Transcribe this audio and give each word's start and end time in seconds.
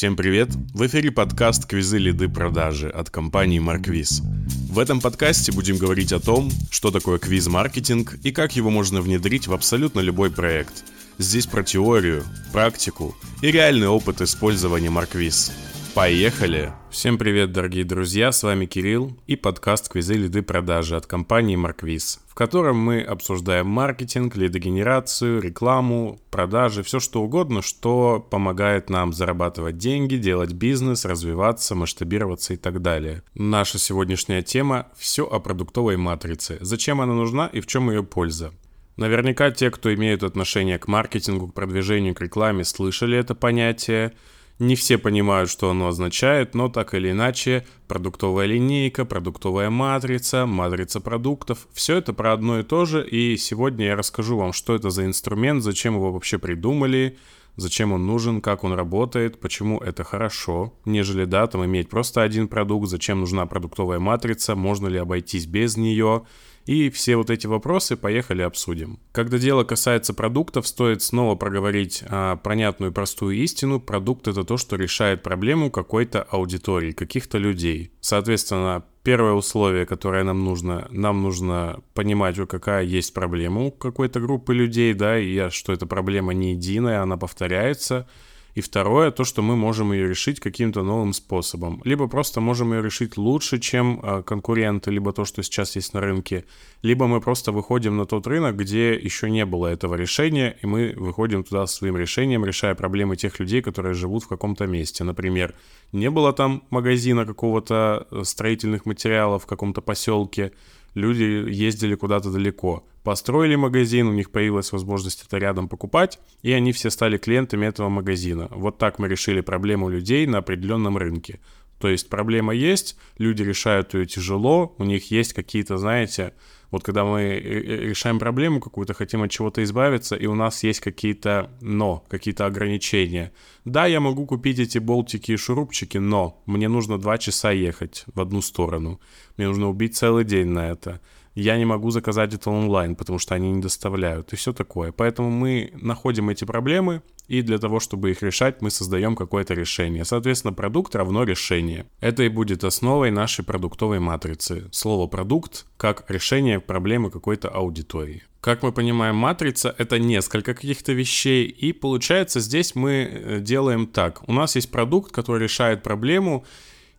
Всем 0.00 0.16
привет! 0.16 0.48
В 0.72 0.86
эфире 0.86 1.10
подкаст 1.10 1.66
«Квизы 1.66 1.98
лиды 1.98 2.30
продажи» 2.30 2.88
от 2.88 3.10
компании 3.10 3.58
Марквиз. 3.58 4.22
В 4.70 4.78
этом 4.78 4.98
подкасте 4.98 5.52
будем 5.52 5.76
говорить 5.76 6.14
о 6.14 6.20
том, 6.20 6.50
что 6.70 6.90
такое 6.90 7.18
квиз-маркетинг 7.18 8.14
и 8.24 8.32
как 8.32 8.56
его 8.56 8.70
можно 8.70 9.02
внедрить 9.02 9.46
в 9.46 9.52
абсолютно 9.52 10.00
любой 10.00 10.30
проект. 10.30 10.84
Здесь 11.18 11.44
про 11.44 11.62
теорию, 11.62 12.24
практику 12.50 13.14
и 13.42 13.50
реальный 13.50 13.88
опыт 13.88 14.22
использования 14.22 14.88
Марквиз. 14.88 15.52
Поехали! 15.92 16.72
Всем 16.90 17.18
привет, 17.18 17.52
дорогие 17.52 17.84
друзья, 17.84 18.32
с 18.32 18.42
вами 18.42 18.64
Кирилл 18.64 19.18
и 19.26 19.36
подкаст 19.36 19.90
«Квизы 19.90 20.14
лиды 20.14 20.40
продажи» 20.40 20.96
от 20.96 21.04
компании 21.04 21.56
Марквиз, 21.56 22.20
котором 22.40 22.78
мы 22.78 23.02
обсуждаем 23.02 23.66
маркетинг, 23.66 24.34
лидогенерацию, 24.34 25.42
рекламу, 25.42 26.18
продажи, 26.30 26.82
все 26.82 26.98
что 26.98 27.22
угодно, 27.22 27.60
что 27.60 28.18
помогает 28.30 28.88
нам 28.88 29.12
зарабатывать 29.12 29.76
деньги, 29.76 30.16
делать 30.16 30.54
бизнес, 30.54 31.04
развиваться, 31.04 31.74
масштабироваться 31.74 32.54
и 32.54 32.56
так 32.56 32.80
далее. 32.80 33.22
Наша 33.34 33.78
сегодняшняя 33.78 34.40
тема– 34.40 34.88
все 34.96 35.26
о 35.26 35.38
продуктовой 35.38 35.98
матрице. 35.98 36.56
Зачем 36.62 37.02
она 37.02 37.12
нужна 37.12 37.46
и 37.48 37.60
в 37.60 37.66
чем 37.66 37.90
ее 37.90 38.02
польза? 38.02 38.54
Наверняка 38.96 39.50
те, 39.50 39.70
кто 39.70 39.92
имеют 39.92 40.22
отношение 40.22 40.78
к 40.78 40.88
маркетингу, 40.88 41.48
к 41.48 41.52
продвижению, 41.52 42.14
к 42.14 42.22
рекламе, 42.22 42.64
слышали 42.64 43.18
это 43.18 43.34
понятие– 43.34 44.14
не 44.60 44.76
все 44.76 44.98
понимают, 44.98 45.50
что 45.50 45.70
оно 45.70 45.88
означает, 45.88 46.54
но 46.54 46.68
так 46.68 46.94
или 46.94 47.10
иначе, 47.10 47.66
продуктовая 47.88 48.46
линейка, 48.46 49.06
продуктовая 49.06 49.70
матрица, 49.70 50.44
матрица 50.44 51.00
продуктов, 51.00 51.66
все 51.72 51.96
это 51.96 52.12
про 52.12 52.34
одно 52.34 52.60
и 52.60 52.62
то 52.62 52.84
же, 52.84 53.04
и 53.04 53.38
сегодня 53.38 53.86
я 53.86 53.96
расскажу 53.96 54.36
вам, 54.36 54.52
что 54.52 54.74
это 54.74 54.90
за 54.90 55.06
инструмент, 55.06 55.62
зачем 55.62 55.94
его 55.94 56.12
вообще 56.12 56.38
придумали, 56.38 57.16
зачем 57.56 57.92
он 57.92 58.06
нужен, 58.06 58.42
как 58.42 58.62
он 58.62 58.74
работает, 58.74 59.40
почему 59.40 59.78
это 59.80 60.04
хорошо, 60.04 60.74
нежели, 60.84 61.24
да, 61.24 61.46
там 61.46 61.64
иметь 61.64 61.88
просто 61.88 62.20
один 62.22 62.46
продукт, 62.46 62.86
зачем 62.86 63.20
нужна 63.20 63.46
продуктовая 63.46 63.98
матрица, 63.98 64.56
можно 64.56 64.88
ли 64.88 64.98
обойтись 64.98 65.46
без 65.46 65.78
нее, 65.78 66.26
и 66.66 66.90
все 66.90 67.16
вот 67.16 67.30
эти 67.30 67.46
вопросы 67.46 67.96
поехали 67.96 68.42
обсудим. 68.42 68.98
Когда 69.12 69.38
дело 69.38 69.64
касается 69.64 70.14
продуктов, 70.14 70.66
стоит 70.66 71.02
снова 71.02 71.34
проговорить 71.34 72.04
а, 72.08 72.36
понятную 72.36 72.92
простую 72.92 73.36
истину. 73.36 73.80
Продукт 73.80 74.28
это 74.28 74.44
то, 74.44 74.56
что 74.56 74.76
решает 74.76 75.22
проблему 75.22 75.70
какой-то 75.70 76.22
аудитории, 76.22 76.92
каких-то 76.92 77.38
людей. 77.38 77.92
Соответственно, 78.00 78.84
первое 79.02 79.32
условие, 79.32 79.86
которое 79.86 80.24
нам 80.24 80.44
нужно, 80.44 80.86
нам 80.90 81.22
нужно 81.22 81.80
понимать, 81.94 82.36
какая 82.46 82.84
есть 82.84 83.14
проблема 83.14 83.62
у 83.62 83.70
какой-то 83.70 84.20
группы 84.20 84.54
людей, 84.54 84.94
да, 84.94 85.18
и 85.18 85.50
что 85.50 85.72
эта 85.72 85.86
проблема 85.86 86.34
не 86.34 86.52
единая, 86.52 87.02
она 87.02 87.16
повторяется. 87.16 88.06
И 88.54 88.60
второе, 88.60 89.10
то, 89.10 89.24
что 89.24 89.42
мы 89.42 89.56
можем 89.56 89.92
ее 89.92 90.08
решить 90.08 90.40
каким-то 90.40 90.82
новым 90.82 91.12
способом. 91.12 91.80
Либо 91.84 92.08
просто 92.08 92.40
можем 92.40 92.72
ее 92.72 92.82
решить 92.82 93.16
лучше, 93.16 93.58
чем 93.58 94.00
э, 94.02 94.22
конкуренты, 94.22 94.90
либо 94.90 95.12
то, 95.12 95.24
что 95.24 95.42
сейчас 95.42 95.76
есть 95.76 95.94
на 95.94 96.00
рынке. 96.00 96.44
Либо 96.82 97.06
мы 97.06 97.20
просто 97.20 97.52
выходим 97.52 97.96
на 97.96 98.06
тот 98.06 98.26
рынок, 98.26 98.56
где 98.56 98.94
еще 98.94 99.30
не 99.30 99.44
было 99.44 99.68
этого 99.68 99.94
решения, 99.94 100.56
и 100.62 100.66
мы 100.66 100.94
выходим 100.96 101.44
туда 101.44 101.66
своим 101.66 101.96
решением, 101.96 102.44
решая 102.44 102.74
проблемы 102.74 103.16
тех 103.16 103.38
людей, 103.38 103.62
которые 103.62 103.94
живут 103.94 104.24
в 104.24 104.28
каком-то 104.28 104.66
месте. 104.66 105.04
Например, 105.04 105.54
не 105.92 106.10
было 106.10 106.32
там 106.32 106.62
магазина 106.70 107.26
какого-то 107.26 108.06
э, 108.10 108.24
строительных 108.24 108.86
материалов 108.86 109.44
в 109.44 109.46
каком-то 109.46 109.80
поселке, 109.80 110.52
люди 110.94 111.22
ездили 111.22 111.94
куда-то 111.94 112.30
далеко. 112.30 112.84
Построили 113.02 113.54
магазин, 113.54 114.08
у 114.08 114.12
них 114.12 114.30
появилась 114.30 114.72
возможность 114.72 115.24
это 115.26 115.38
рядом 115.38 115.68
покупать, 115.68 116.18
и 116.42 116.52
они 116.52 116.72
все 116.72 116.90
стали 116.90 117.16
клиентами 117.16 117.66
этого 117.66 117.88
магазина. 117.88 118.48
Вот 118.50 118.78
так 118.78 118.98
мы 118.98 119.08
решили 119.08 119.40
проблему 119.40 119.88
людей 119.88 120.26
на 120.26 120.38
определенном 120.38 120.98
рынке. 120.98 121.40
То 121.80 121.88
есть 121.88 122.10
проблема 122.10 122.54
есть, 122.54 122.96
люди 123.16 123.42
решают 123.42 123.94
ее 123.94 124.04
тяжело, 124.04 124.74
у 124.76 124.84
них 124.84 125.10
есть 125.10 125.32
какие-то, 125.32 125.78
знаете, 125.78 126.34
вот 126.70 126.84
когда 126.84 127.04
мы 127.04 127.20
э, 127.22 127.38
э, 127.38 127.88
решаем 127.88 128.18
проблему 128.18 128.60
какую-то, 128.60 128.92
хотим 128.92 129.22
от 129.22 129.30
чего-то 129.30 129.62
избавиться, 129.62 130.14
и 130.14 130.26
у 130.26 130.34
нас 130.34 130.62
есть 130.62 130.80
какие-то 130.80 131.50
но, 131.62 132.04
какие-то 132.08 132.44
ограничения. 132.44 133.32
Да, 133.64 133.86
я 133.86 133.98
могу 133.98 134.26
купить 134.26 134.58
эти 134.58 134.76
болтики 134.78 135.32
и 135.32 135.36
шурупчики, 135.36 135.96
но 135.96 136.42
мне 136.44 136.68
нужно 136.68 136.98
два 136.98 137.16
часа 137.16 137.50
ехать 137.50 138.04
в 138.14 138.20
одну 138.20 138.42
сторону. 138.42 139.00
Мне 139.38 139.48
нужно 139.48 139.70
убить 139.70 139.96
целый 139.96 140.24
день 140.24 140.48
на 140.48 140.68
это 140.68 141.00
я 141.34 141.56
не 141.56 141.64
могу 141.64 141.90
заказать 141.90 142.34
это 142.34 142.50
онлайн, 142.50 142.96
потому 142.96 143.18
что 143.18 143.34
они 143.34 143.50
не 143.52 143.60
доставляют 143.60 144.32
и 144.32 144.36
все 144.36 144.52
такое. 144.52 144.92
Поэтому 144.92 145.30
мы 145.30 145.70
находим 145.74 146.30
эти 146.30 146.44
проблемы, 146.44 147.02
и 147.28 147.42
для 147.42 147.58
того, 147.58 147.78
чтобы 147.78 148.10
их 148.10 148.22
решать, 148.22 148.60
мы 148.60 148.70
создаем 148.70 149.14
какое-то 149.14 149.54
решение. 149.54 150.04
Соответственно, 150.04 150.52
продукт 150.52 150.96
равно 150.96 151.22
решение. 151.22 151.86
Это 152.00 152.24
и 152.24 152.28
будет 152.28 152.64
основой 152.64 153.12
нашей 153.12 153.44
продуктовой 153.44 154.00
матрицы. 154.00 154.64
Слово 154.72 155.06
«продукт» 155.06 155.66
как 155.76 156.04
решение 156.08 156.58
проблемы 156.58 157.08
какой-то 157.10 157.48
аудитории. 157.48 158.24
Как 158.40 158.62
мы 158.64 158.72
понимаем, 158.72 159.14
матрица— 159.14 159.72
это 159.78 159.98
несколько 159.98 160.54
каких-то 160.54 160.92
вещей, 160.92 161.44
и 161.44 161.72
получается 161.72 162.40
здесь 162.40 162.74
мы 162.74 162.90
э, 162.90 163.40
делаем 163.40 163.86
так. 163.86 164.28
У 164.28 164.32
нас 164.32 164.56
есть 164.56 164.70
продукт, 164.72 165.12
который 165.12 165.44
решает 165.44 165.84
проблему, 165.84 166.44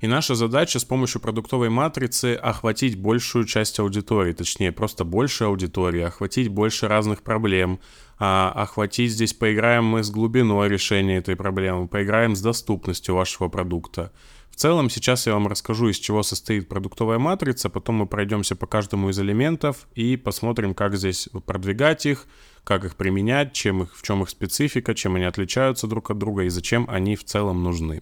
и 0.02 0.08
наша 0.08 0.34
задача 0.34 0.80
с 0.80 0.84
помощью 0.84 1.22
продуктовой 1.22 1.70
матрицы 1.70 2.34
охватить 2.34 2.98
большую 2.98 3.46
часть 3.46 3.80
аудитории, 3.80 4.34
точнее 4.34 4.72
просто 4.72 5.06
больше 5.06 5.44
аудитории, 5.44 6.02
охватить 6.02 6.50
больше 6.50 6.88
разных 6.88 7.22
проблем, 7.22 7.80
а, 8.18 8.52
охватить 8.56 9.12
здесь 9.12 9.34
поиграем 9.34 9.86
мы 9.86 10.04
с 10.04 10.10
глубиной 10.10 10.70
решения 10.70 11.18
этой 11.18 11.36
проблемы, 11.36 11.88
поиграем 11.88 12.36
с 12.36 12.42
доступностью 12.42 13.14
вашего 13.14 13.48
продукта. 13.48 14.12
В 14.50 14.56
целом 14.56 14.90
сейчас 14.90 15.28
я 15.28 15.34
вам 15.34 15.48
расскажу, 15.48 15.90
из 15.90 15.98
чего 15.98 16.24
состоит 16.24 16.68
продуктовая 16.68 17.20
матрица, 17.20 17.70
потом 17.70 17.96
мы 17.96 18.08
пройдемся 18.08 18.56
по 18.56 18.66
каждому 18.66 19.10
из 19.10 19.20
элементов 19.20 19.88
и 19.94 20.18
посмотрим, 20.18 20.74
как 20.74 20.98
здесь 20.98 21.30
продвигать 21.46 22.08
их, 22.08 22.26
как 22.64 22.86
их 22.86 22.96
применять, 22.96 23.54
чем 23.54 23.84
их, 23.84 23.96
в 23.96 24.02
чем 24.02 24.24
их 24.24 24.30
специфика, 24.30 24.96
чем 24.96 25.16
они 25.16 25.26
отличаются 25.26 25.86
друг 25.86 26.10
от 26.10 26.18
друга 26.18 26.44
и 26.44 26.50
зачем 26.50 26.88
они 26.90 27.16
в 27.16 27.24
целом 27.24 27.64
нужны. 27.64 28.02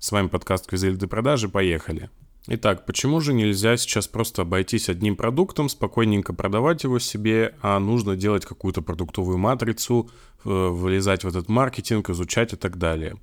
С 0.00 0.12
вами 0.12 0.28
подкаст 0.28 0.68
«Квизельды 0.68 1.08
продажи». 1.08 1.48
Поехали. 1.48 2.08
Итак, 2.46 2.86
почему 2.86 3.20
же 3.20 3.32
нельзя 3.32 3.76
сейчас 3.76 4.06
просто 4.06 4.42
обойтись 4.42 4.88
одним 4.88 5.16
продуктом, 5.16 5.68
спокойненько 5.68 6.32
продавать 6.32 6.84
его 6.84 7.00
себе, 7.00 7.56
а 7.62 7.80
нужно 7.80 8.14
делать 8.14 8.46
какую-то 8.46 8.80
продуктовую 8.80 9.38
матрицу, 9.38 10.08
э, 10.44 10.48
вылезать 10.48 11.24
в 11.24 11.26
этот 11.28 11.48
маркетинг, 11.48 12.10
изучать 12.10 12.52
и 12.52 12.56
так 12.56 12.78
далее? 12.78 13.16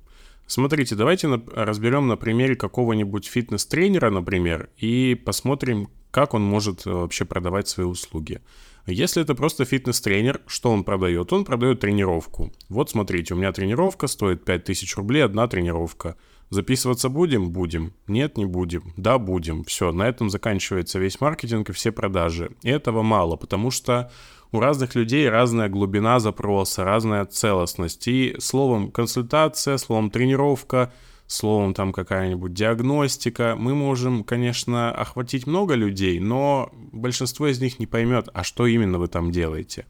Смотрите, 0.46 0.94
давайте 0.96 1.28
разберем 1.54 2.08
на 2.08 2.18
примере 2.18 2.56
какого-нибудь 2.56 3.24
фитнес-тренера, 3.24 4.10
например, 4.10 4.68
и 4.76 5.14
посмотрим, 5.14 5.88
как 6.10 6.34
он 6.34 6.42
может 6.42 6.86
э, 6.86 6.90
вообще 6.90 7.24
продавать 7.24 7.68
свои 7.68 7.86
услуги. 7.86 8.42
Если 8.86 9.22
это 9.22 9.34
просто 9.34 9.64
фитнес-тренер, 9.64 10.42
что 10.46 10.70
он 10.70 10.84
продает? 10.84 11.32
Он 11.32 11.46
продает 11.46 11.80
тренировку. 11.80 12.52
Вот 12.68 12.90
смотрите, 12.90 13.32
у 13.32 13.38
меня 13.38 13.50
тренировка 13.52 14.08
стоит 14.08 14.44
5000 14.44 14.94
рублей, 14.96 15.24
одна 15.24 15.48
тренировка– 15.48 16.16
Записываться 16.50 17.08
будем? 17.08 17.50
Будем. 17.50 17.92
Нет, 18.06 18.36
не 18.36 18.44
будем. 18.44 18.92
Да, 18.96 19.18
будем. 19.18 19.64
Все, 19.64 19.90
на 19.90 20.04
этом 20.08 20.30
заканчивается 20.30 20.98
весь 20.98 21.20
маркетинг 21.20 21.70
и 21.70 21.72
все 21.72 21.90
продажи. 21.90 22.52
И 22.62 22.70
этого 22.70 23.02
мало, 23.02 23.36
потому 23.36 23.70
что 23.70 24.10
у 24.52 24.60
разных 24.60 24.94
людей 24.94 25.28
разная 25.28 25.68
глубина 25.68 26.20
запроса, 26.20 26.84
разная 26.84 27.24
целостность. 27.24 28.06
И 28.06 28.36
словом 28.38 28.92
консультация, 28.92 29.76
словом 29.76 30.10
тренировка, 30.10 30.92
словом 31.26 31.74
там 31.74 31.92
какая-нибудь 31.92 32.54
диагностика, 32.54 33.56
мы 33.58 33.74
можем, 33.74 34.22
конечно, 34.22 34.92
охватить 34.92 35.48
много 35.48 35.74
людей, 35.74 36.20
но 36.20 36.70
большинство 36.92 37.48
из 37.48 37.60
них 37.60 37.80
не 37.80 37.86
поймет, 37.86 38.28
а 38.32 38.44
что 38.44 38.66
именно 38.66 38.98
вы 38.98 39.08
там 39.08 39.32
делаете. 39.32 39.86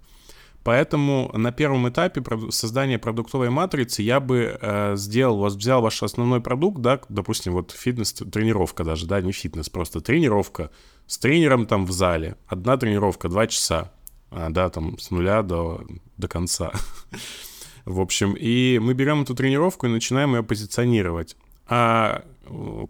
Поэтому 0.67 1.31
на 1.33 1.53
первом 1.53 1.89
этапе 1.89 2.25
создания 2.51 2.99
продуктовой 2.99 3.51
матрицы 3.51 4.03
я 4.03 4.19
бы 4.19 4.59
э, 4.61 4.97
сделал, 4.97 5.39
вас 5.39 5.55
взял 5.55 5.81
ваш 5.81 6.03
основной 6.03 6.41
продукт, 6.41 6.81
да, 6.81 7.01
допустим, 7.09 7.53
вот 7.53 7.71
фитнес-тренировка 7.71 8.83
даже, 8.83 9.07
да, 9.07 9.21
не 9.21 9.31
фитнес, 9.31 9.69
просто 9.69 10.01
тренировка 10.01 10.73
с 11.07 11.19
тренером 11.19 11.67
там 11.67 11.87
в 11.87 11.93
зале. 11.93 12.37
Одна 12.49 12.77
тренировка, 12.77 13.29
два 13.29 13.47
часа, 13.47 13.93
а, 14.33 14.51
да, 14.51 14.69
там 14.69 14.99
с 14.99 15.13
нуля 15.13 15.43
до, 15.43 15.85
до 16.17 16.27
конца. 16.27 16.73
В 17.85 18.01
общем, 18.01 18.35
и 18.37 18.81
мы 18.81 18.95
берем 18.95 19.23
эту 19.23 19.37
тренировку 19.37 19.87
и 19.87 19.89
начинаем 19.89 20.35
ее 20.35 20.43
позиционировать. 20.43 21.37
А 21.69 22.25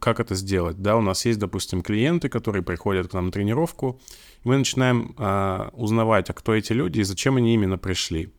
как 0.01 0.21
это 0.21 0.35
сделать? 0.35 0.81
Да, 0.81 0.97
у 0.97 1.01
нас 1.01 1.25
есть, 1.25 1.39
допустим, 1.39 1.83
клиенты, 1.83 2.29
которые 2.29 2.63
приходят 2.63 3.09
к 3.09 3.15
нам 3.15 3.27
на 3.27 3.33
тренировку, 3.33 4.01
и 4.45 4.49
мы 4.49 4.59
начинаем 4.59 5.15
а, 5.19 5.71
узнавать, 5.73 6.31
а 6.31 6.33
кто 6.33 6.55
эти 6.55 6.73
люди 6.73 7.01
и 7.01 7.05
зачем 7.05 7.37
они 7.37 7.55
именно 7.55 7.79
пришли. 7.79 8.33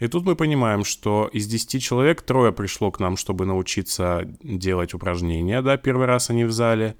И 0.00 0.08
тут 0.08 0.24
мы 0.24 0.34
понимаем, 0.36 0.84
что 0.84 1.30
из 1.32 1.46
10 1.46 1.82
человек 1.82 2.22
трое 2.22 2.52
пришло 2.52 2.90
к 2.90 2.98
нам, 2.98 3.16
чтобы 3.16 3.46
научиться 3.46 4.28
делать 4.42 4.92
упражнения, 4.92 5.62
да, 5.62 5.76
первый 5.76 6.06
раз 6.06 6.30
они 6.30 6.44
в 6.44 6.52
зале. 6.52 6.96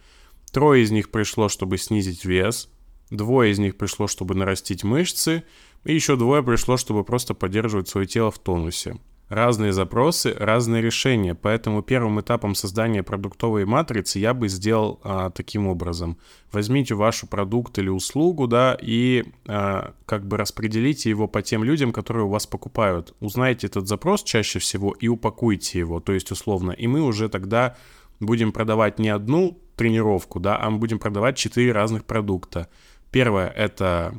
Трое 0.52 0.84
из 0.84 0.90
них 0.90 1.10
пришло, 1.10 1.48
чтобы 1.48 1.78
снизить 1.78 2.24
вес. 2.24 2.70
Двое 3.10 3.50
из 3.50 3.58
них 3.58 3.76
пришло, 3.76 4.06
чтобы 4.06 4.34
нарастить 4.34 4.84
мышцы. 4.84 5.42
И 5.84 5.92
еще 5.94 6.16
двое 6.16 6.42
пришло, 6.42 6.76
чтобы 6.76 7.04
просто 7.04 7.34
поддерживать 7.34 7.88
свое 7.88 8.06
тело 8.06 8.30
в 8.30 8.38
тонусе. 8.38 8.96
Разные 9.34 9.72
запросы, 9.72 10.34
разные 10.38 10.80
решения. 10.80 11.34
Поэтому 11.34 11.82
первым 11.82 12.20
этапом 12.20 12.54
создания 12.54 13.02
продуктовой 13.02 13.64
матрицы 13.64 14.18
я 14.18 14.32
бы 14.32 14.48
сделал 14.48 15.00
а, 15.02 15.30
таким 15.30 15.66
образом. 15.66 16.16
Возьмите 16.52 16.94
вашу 16.94 17.26
продукт 17.26 17.78
или 17.78 17.88
услугу, 17.88 18.46
да, 18.46 18.78
и 18.80 19.24
а, 19.46 19.94
как 20.06 20.26
бы 20.26 20.36
распределите 20.36 21.10
его 21.10 21.26
по 21.26 21.42
тем 21.42 21.64
людям, 21.64 21.92
которые 21.92 22.26
у 22.26 22.28
вас 22.28 22.46
покупают. 22.46 23.14
Узнайте 23.20 23.66
этот 23.66 23.88
запрос 23.88 24.22
чаще 24.22 24.58
всего 24.60 24.92
и 24.92 25.08
упакуйте 25.08 25.80
его, 25.80 26.00
то 26.00 26.12
есть 26.12 26.30
условно. 26.30 26.70
И 26.70 26.86
мы 26.86 27.00
уже 27.02 27.28
тогда 27.28 27.76
будем 28.20 28.52
продавать 28.52 28.98
не 28.98 29.08
одну 29.08 29.58
тренировку, 29.76 30.38
да, 30.38 30.58
а 30.60 30.70
мы 30.70 30.78
будем 30.78 30.98
продавать 30.98 31.36
четыре 31.36 31.72
разных 31.72 32.04
продукта. 32.04 32.68
Первое— 33.10 33.48
это 33.56 34.14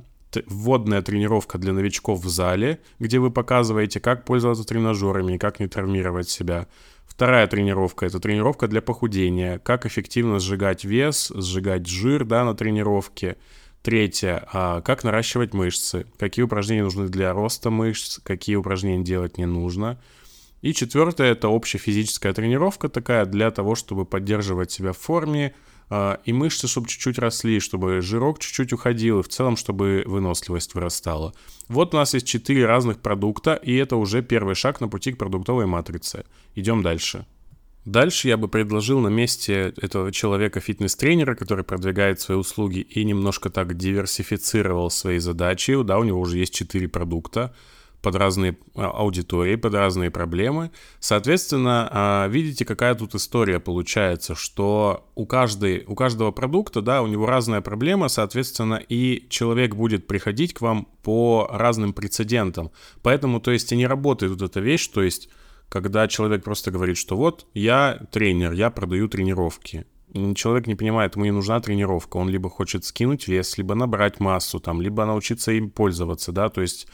вводная 0.47 1.01
тренировка 1.01 1.57
для 1.57 1.73
новичков 1.73 2.23
в 2.23 2.29
зале, 2.29 2.79
где 2.99 3.19
вы 3.19 3.31
показываете, 3.31 3.99
как 3.99 4.25
пользоваться 4.25 4.65
тренажерами 4.65 5.35
и 5.35 5.37
как 5.37 5.59
не 5.59 5.67
травмировать 5.67 6.29
себя. 6.29 6.67
Вторая 7.05 7.47
тренировка– 7.47 8.05
это 8.07 8.19
тренировка 8.19 8.67
для 8.67 8.81
похудения, 8.81 9.59
как 9.59 9.85
эффективно 9.85 10.39
сжигать 10.39 10.83
вес, 10.83 11.31
сжигать 11.33 11.87
жир 11.87 12.25
да, 12.25 12.43
на 12.43 12.55
тренировке. 12.55 13.37
Третье 13.81 14.47
а,– 14.51 14.81
как 14.85 15.03
наращивать 15.03 15.53
мышцы, 15.53 16.07
какие 16.17 16.43
упражнения 16.43 16.83
нужны 16.83 17.07
для 17.07 17.31
роста 17.33 17.69
мышц, 17.69 18.19
какие 18.23 18.55
упражнения 18.55 19.03
делать 19.03 19.37
не 19.37 19.45
нужно. 19.45 19.97
И 20.61 20.73
четвертое– 20.73 21.31
это 21.33 21.47
общая 21.47 21.77
физическая 21.77 22.33
тренировка 22.33 22.89
такая 22.89 23.25
для 23.25 23.51
того, 23.51 23.75
чтобы 23.75 24.03
поддерживать 24.03 24.71
себя 24.71 24.91
в 24.91 24.97
форме, 24.97 25.53
и 25.91 26.33
мышцы, 26.33 26.67
чтобы 26.67 26.87
чуть-чуть 26.87 27.19
росли, 27.19 27.59
чтобы 27.59 28.01
жирок 28.01 28.39
чуть-чуть 28.39 28.73
уходил, 28.73 29.19
и 29.19 29.23
в 29.23 29.29
целом, 29.29 29.55
чтобы 29.55 30.03
выносливость 30.05 30.73
вырастала. 30.73 31.33
Вот 31.67 31.93
у 31.93 31.97
нас 31.97 32.13
есть 32.13 32.27
четыре 32.27 32.65
разных 32.65 32.99
продукта, 32.99 33.53
и 33.53 33.75
это 33.75 33.95
уже 33.95 34.21
первый 34.21 34.55
шаг 34.55 34.81
на 34.81 34.87
пути 34.87 35.11
к 35.11 35.17
продуктовой 35.17 35.65
матрице. 35.65 36.25
Идем 36.55 36.81
дальше. 36.81 37.25
Дальше 37.85 38.27
я 38.27 38.37
бы 38.37 38.47
предложил 38.47 38.99
на 38.99 39.09
месте 39.09 39.71
этого 39.77 40.11
человека 40.11 40.59
фитнес-тренера, 40.59 41.35
который 41.35 41.63
продвигает 41.63 42.19
свои 42.19 42.35
услуги 42.35 42.79
и 42.79 43.03
немножко 43.03 43.51
так 43.51 43.77
диверсифицировал 43.77 44.89
свои 44.89 45.19
задачи. 45.19 45.79
Да, 45.83 45.99
у 45.99 46.03
него 46.03 46.19
уже 46.19 46.39
есть 46.39 46.53
четыре 46.53 46.87
продукта 46.87 47.53
под 48.05 48.15
разные 48.17 48.55
а, 48.75 48.91
аудитории, 48.91 49.55
под 49.55 49.73
разные 49.73 50.11
проблемы. 50.11 50.69
Соответственно, 50.99 51.89
а, 51.91 52.27
видите, 52.27 52.63
какая 52.63 52.93
тут 52.93 53.15
история 53.15 53.59
получается, 53.59 54.35
что 54.35 55.09
у, 55.15 55.25
каждой, 55.25 55.85
у 55.87 55.95
каждого 55.95 56.29
продукта, 56.29 56.83
да, 56.83 57.01
у 57.01 57.07
него 57.07 57.25
разная 57.25 57.61
проблема, 57.61 58.07
соответственно, 58.07 58.75
и 58.75 59.25
человек 59.29 59.73
будет 59.73 60.05
приходить 60.05 60.53
к 60.53 60.61
вам 60.61 60.87
по 61.01 61.49
разным 61.51 61.93
прецедентам. 61.93 62.69
Поэтому, 63.01 63.39
то 63.39 63.49
есть, 63.49 63.71
и 63.71 63.75
не 63.75 63.87
работает 63.87 64.33
вот 64.33 64.43
эта 64.43 64.59
вещь, 64.59 64.87
то 64.89 65.01
есть, 65.01 65.27
когда 65.67 66.07
человек 66.07 66.43
просто 66.43 66.69
говорит, 66.69 66.97
что 66.97 67.17
вот 67.17 67.47
я 67.55 68.01
тренер, 68.11 68.51
я 68.51 68.69
продаю 68.69 69.07
тренировки. 69.07 69.87
Человек 70.35 70.67
не 70.67 70.75
понимает, 70.75 71.15
ему 71.15 71.25
не 71.25 71.31
нужна 71.31 71.59
тренировка, 71.59 72.17
он 72.17 72.29
либо 72.29 72.51
хочет 72.51 72.85
скинуть 72.85 73.27
вес, 73.27 73.57
либо 73.57 73.73
набрать 73.73 74.19
массу, 74.19 74.59
там, 74.59 74.79
либо 74.79 75.05
научиться 75.05 75.51
им 75.53 75.71
пользоваться, 75.71 76.31
да, 76.31 76.49
то 76.49 76.61
есть 76.61 76.87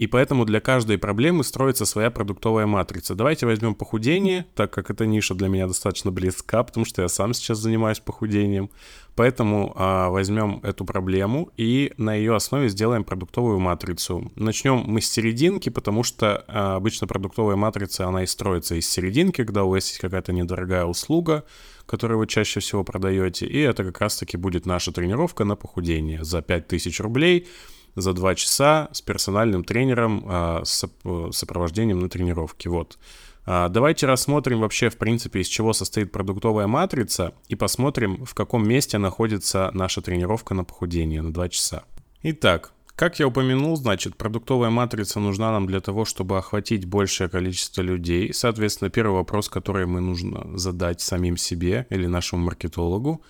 и 0.00 0.06
поэтому 0.06 0.46
для 0.46 0.60
каждой 0.60 0.96
проблемы 0.96 1.44
строится 1.44 1.84
своя 1.84 2.10
продуктовая 2.10 2.64
матрица. 2.64 3.14
Давайте 3.14 3.44
возьмем 3.44 3.74
похудение, 3.74 4.46
так 4.54 4.72
как 4.72 4.90
эта 4.90 5.04
ниша 5.04 5.34
для 5.34 5.48
меня 5.48 5.66
достаточно 5.66 6.10
близка, 6.10 6.62
потому 6.62 6.86
что 6.86 7.02
я 7.02 7.08
сам 7.08 7.34
сейчас 7.34 7.58
занимаюсь 7.58 8.00
похудением. 8.00 8.70
Поэтому 9.14 9.74
а, 9.76 10.08
возьмем 10.08 10.60
эту 10.62 10.86
проблему 10.86 11.50
и 11.58 11.92
на 11.98 12.14
ее 12.14 12.34
основе 12.34 12.70
сделаем 12.70 13.04
продуктовую 13.04 13.58
матрицу. 13.58 14.32
Начнем 14.36 14.84
мы 14.86 15.02
с 15.02 15.06
серединки, 15.06 15.68
потому 15.68 16.02
что 16.02 16.46
а, 16.48 16.76
обычно 16.76 17.06
продуктовая 17.06 17.56
матрица, 17.56 18.06
она 18.06 18.22
и 18.22 18.26
строится 18.26 18.76
из 18.76 18.88
серединки, 18.88 19.44
когда 19.44 19.64
у 19.64 19.68
вас 19.68 19.86
есть 19.86 19.98
какая-то 19.98 20.32
недорогая 20.32 20.86
услуга, 20.86 21.44
которую 21.84 22.20
вы 22.20 22.26
чаще 22.26 22.60
всего 22.60 22.84
продаете, 22.84 23.44
и 23.44 23.58
это 23.58 23.84
как 23.84 24.00
раз-таки 24.00 24.38
будет 24.38 24.64
наша 24.64 24.92
тренировка 24.92 25.44
на 25.44 25.56
похудение 25.56 26.24
за 26.24 26.40
5000 26.40 27.00
рублей– 27.00 27.46
за 27.94 28.12
два 28.12 28.34
часа 28.34 28.88
с 28.92 29.02
персональным 29.02 29.64
тренером, 29.64 30.24
а, 30.26 30.62
с 30.64 30.84
сопровождением 31.32 32.00
на 32.00 32.08
тренировке. 32.08 32.68
Вот. 32.68 32.98
А, 33.46 33.68
давайте 33.68 34.06
рассмотрим 34.06 34.60
вообще, 34.60 34.90
в 34.90 34.96
принципе, 34.96 35.40
из 35.40 35.48
чего 35.48 35.72
состоит 35.72 36.12
продуктовая 36.12 36.66
матрица 36.66 37.32
и 37.48 37.56
посмотрим, 37.56 38.24
в 38.24 38.34
каком 38.34 38.68
месте 38.68 38.98
находится 38.98 39.70
наша 39.74 40.02
тренировка 40.02 40.54
на 40.54 40.64
похудение 40.64 41.22
на 41.22 41.32
2 41.32 41.48
часа. 41.48 41.84
Итак, 42.22 42.72
как 43.00 43.18
я 43.18 43.26
упомянул, 43.26 43.76
значит, 43.76 44.16
продуктовая 44.16 44.68
матрица 44.68 45.20
нужна 45.20 45.52
нам 45.52 45.66
для 45.66 45.80
того, 45.80 46.04
чтобы 46.04 46.36
охватить 46.36 46.84
большее 46.84 47.30
количество 47.30 47.80
людей. 47.80 48.34
Соответственно, 48.34 48.90
первый 48.90 49.14
вопрос, 49.14 49.48
который 49.48 49.86
мы 49.86 50.00
нужно 50.00 50.58
задать 50.58 51.00
самим 51.00 51.38
себе 51.38 51.86
или 51.88 52.06
нашему 52.06 52.44
маркетологу, 52.44 53.22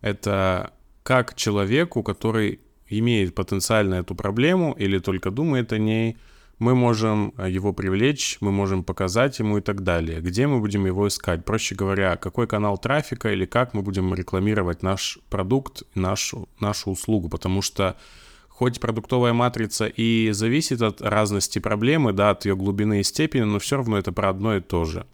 это 0.00 0.72
как 1.02 1.34
человеку, 1.34 2.02
который 2.02 2.60
имеет 2.88 3.34
потенциально 3.34 3.96
эту 3.96 4.14
проблему 4.14 4.74
или 4.78 4.98
только 4.98 5.30
думает 5.30 5.72
о 5.72 5.78
ней, 5.78 6.16
мы 6.58 6.74
можем 6.74 7.32
э, 7.38 7.50
его 7.50 7.72
привлечь, 7.72 8.38
мы 8.40 8.50
можем 8.50 8.82
показать 8.82 9.38
ему 9.38 9.58
и 9.58 9.60
так 9.60 9.82
далее. 9.82 10.20
Где 10.20 10.46
мы 10.46 10.58
будем 10.60 10.86
его 10.86 11.06
искать? 11.06 11.44
Проще 11.44 11.74
говоря, 11.74 12.16
какой 12.16 12.46
канал 12.46 12.78
трафика 12.78 13.32
или 13.32 13.46
как 13.46 13.74
мы 13.74 13.82
будем 13.82 14.12
рекламировать 14.14 14.82
наш 14.82 15.18
продукт, 15.30 15.84
нашу, 15.94 16.48
нашу 16.60 16.90
услугу, 16.90 17.28
потому 17.28 17.62
что 17.62 17.96
хоть 18.48 18.80
продуктовая 18.80 19.32
матрица 19.32 19.86
и 19.86 20.30
зависит 20.32 20.82
от 20.82 21.00
разности 21.00 21.60
проблемы, 21.60 22.12
да, 22.12 22.30
от 22.30 22.44
ее 22.44 22.56
глубины 22.56 23.00
и 23.00 23.04
степени, 23.04 23.42
но 23.42 23.60
все 23.60 23.76
равно 23.76 23.96
это 23.98 24.10
про 24.10 24.30
одно 24.30 24.56
и 24.56 24.60
то 24.60 24.84
же. 24.84 25.06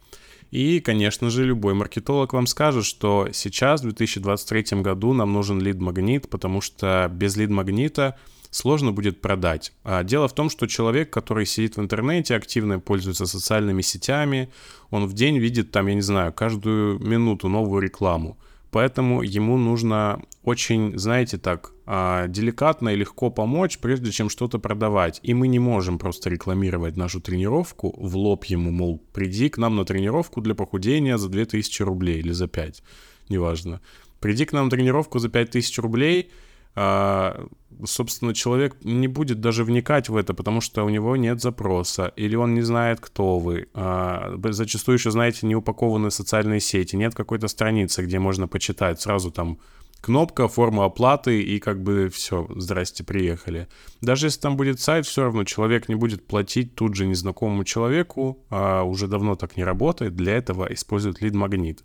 И, 0.54 0.78
конечно 0.78 1.30
же, 1.30 1.44
любой 1.44 1.74
маркетолог 1.74 2.32
вам 2.32 2.46
скажет, 2.46 2.84
что 2.84 3.28
сейчас, 3.32 3.80
в 3.80 3.86
2023 3.86 4.82
году, 4.82 5.12
нам 5.12 5.32
нужен 5.32 5.60
лид-магнит, 5.60 6.30
потому 6.30 6.60
что 6.60 7.10
без 7.12 7.36
лид-магнита 7.36 8.16
сложно 8.50 8.92
будет 8.92 9.20
продать. 9.20 9.72
А 9.82 10.04
дело 10.04 10.28
в 10.28 10.32
том, 10.32 10.48
что 10.50 10.68
человек, 10.68 11.10
который 11.10 11.44
сидит 11.44 11.76
в 11.76 11.80
интернете, 11.80 12.36
активно 12.36 12.78
пользуется 12.78 13.26
социальными 13.26 13.82
сетями, 13.82 14.48
он 14.90 15.06
в 15.06 15.12
день 15.12 15.38
видит 15.38 15.72
там, 15.72 15.88
я 15.88 15.94
не 15.94 16.02
знаю, 16.02 16.32
каждую 16.32 17.00
минуту 17.00 17.48
новую 17.48 17.82
рекламу. 17.82 18.38
Поэтому 18.70 19.22
ему 19.22 19.58
нужно 19.58 20.22
очень, 20.44 20.96
знаете, 20.96 21.36
так, 21.36 21.72
деликатно 21.86 22.90
и 22.90 22.96
легко 22.96 23.30
помочь, 23.30 23.78
прежде 23.78 24.10
чем 24.10 24.30
что-то 24.30 24.58
продавать. 24.58 25.20
И 25.22 25.34
мы 25.34 25.48
не 25.48 25.58
можем 25.58 25.98
просто 25.98 26.30
рекламировать 26.30 26.96
нашу 26.96 27.20
тренировку 27.20 27.94
в 27.96 28.16
лоб 28.16 28.44
ему, 28.44 28.70
мол, 28.70 29.02
приди 29.12 29.48
к 29.48 29.58
нам 29.58 29.76
на 29.76 29.84
тренировку 29.84 30.40
для 30.40 30.54
похудения 30.54 31.18
за 31.18 31.28
2000 31.28 31.82
рублей 31.82 32.20
или 32.20 32.32
за 32.32 32.48
5, 32.48 32.82
неважно. 33.28 33.80
Приди 34.20 34.46
к 34.46 34.52
нам 34.52 34.64
на 34.64 34.70
тренировку 34.70 35.18
за 35.18 35.28
5000 35.28 35.78
рублей, 35.80 36.30
а, 36.76 37.46
собственно, 37.84 38.34
человек 38.34 38.76
не 38.82 39.06
будет 39.06 39.40
даже 39.40 39.64
вникать 39.64 40.08
в 40.08 40.16
это, 40.16 40.34
потому 40.34 40.60
что 40.60 40.84
у 40.84 40.88
него 40.88 41.16
нет 41.16 41.40
запроса, 41.40 42.12
или 42.16 42.34
он 42.34 42.54
не 42.54 42.62
знает, 42.62 43.00
кто 43.00 43.38
вы. 43.38 43.68
А, 43.74 44.34
зачастую 44.50 44.96
еще, 44.96 45.10
знаете, 45.10 45.46
не 45.46 45.54
упакованы 45.54 46.10
социальные 46.10 46.60
сети, 46.60 46.96
нет 46.96 47.14
какой-то 47.14 47.48
страницы, 47.48 48.02
где 48.02 48.18
можно 48.18 48.48
почитать 48.48 49.00
сразу 49.00 49.30
там 49.30 49.58
кнопка, 50.04 50.48
форма 50.48 50.84
оплаты 50.84 51.42
и 51.42 51.58
как 51.58 51.82
бы 51.82 52.10
все, 52.10 52.46
здрасте, 52.56 53.04
приехали. 53.04 53.68
Даже 54.02 54.26
если 54.26 54.40
там 54.40 54.56
будет 54.56 54.78
сайт, 54.78 55.06
все 55.06 55.22
равно 55.22 55.44
человек 55.44 55.88
не 55.88 55.94
будет 55.94 56.26
платить 56.26 56.74
тут 56.74 56.94
же 56.94 57.06
незнакомому 57.06 57.64
человеку, 57.64 58.44
а 58.50 58.82
уже 58.82 59.06
давно 59.06 59.34
так 59.34 59.56
не 59.56 59.64
работает, 59.64 60.14
для 60.14 60.36
этого 60.36 60.66
используют 60.72 61.22
лид-магнит. 61.22 61.84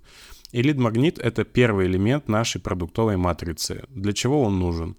И 0.52 0.62
лид-магнит— 0.62 1.18
это 1.20 1.46
первый 1.46 1.88
элемент 1.88 2.28
нашей 2.28 2.60
продуктовой 2.60 3.16
матрицы. 3.16 3.84
Для 3.90 4.12
чего 4.12 4.44
он 4.44 4.60
нужен? 4.60 4.98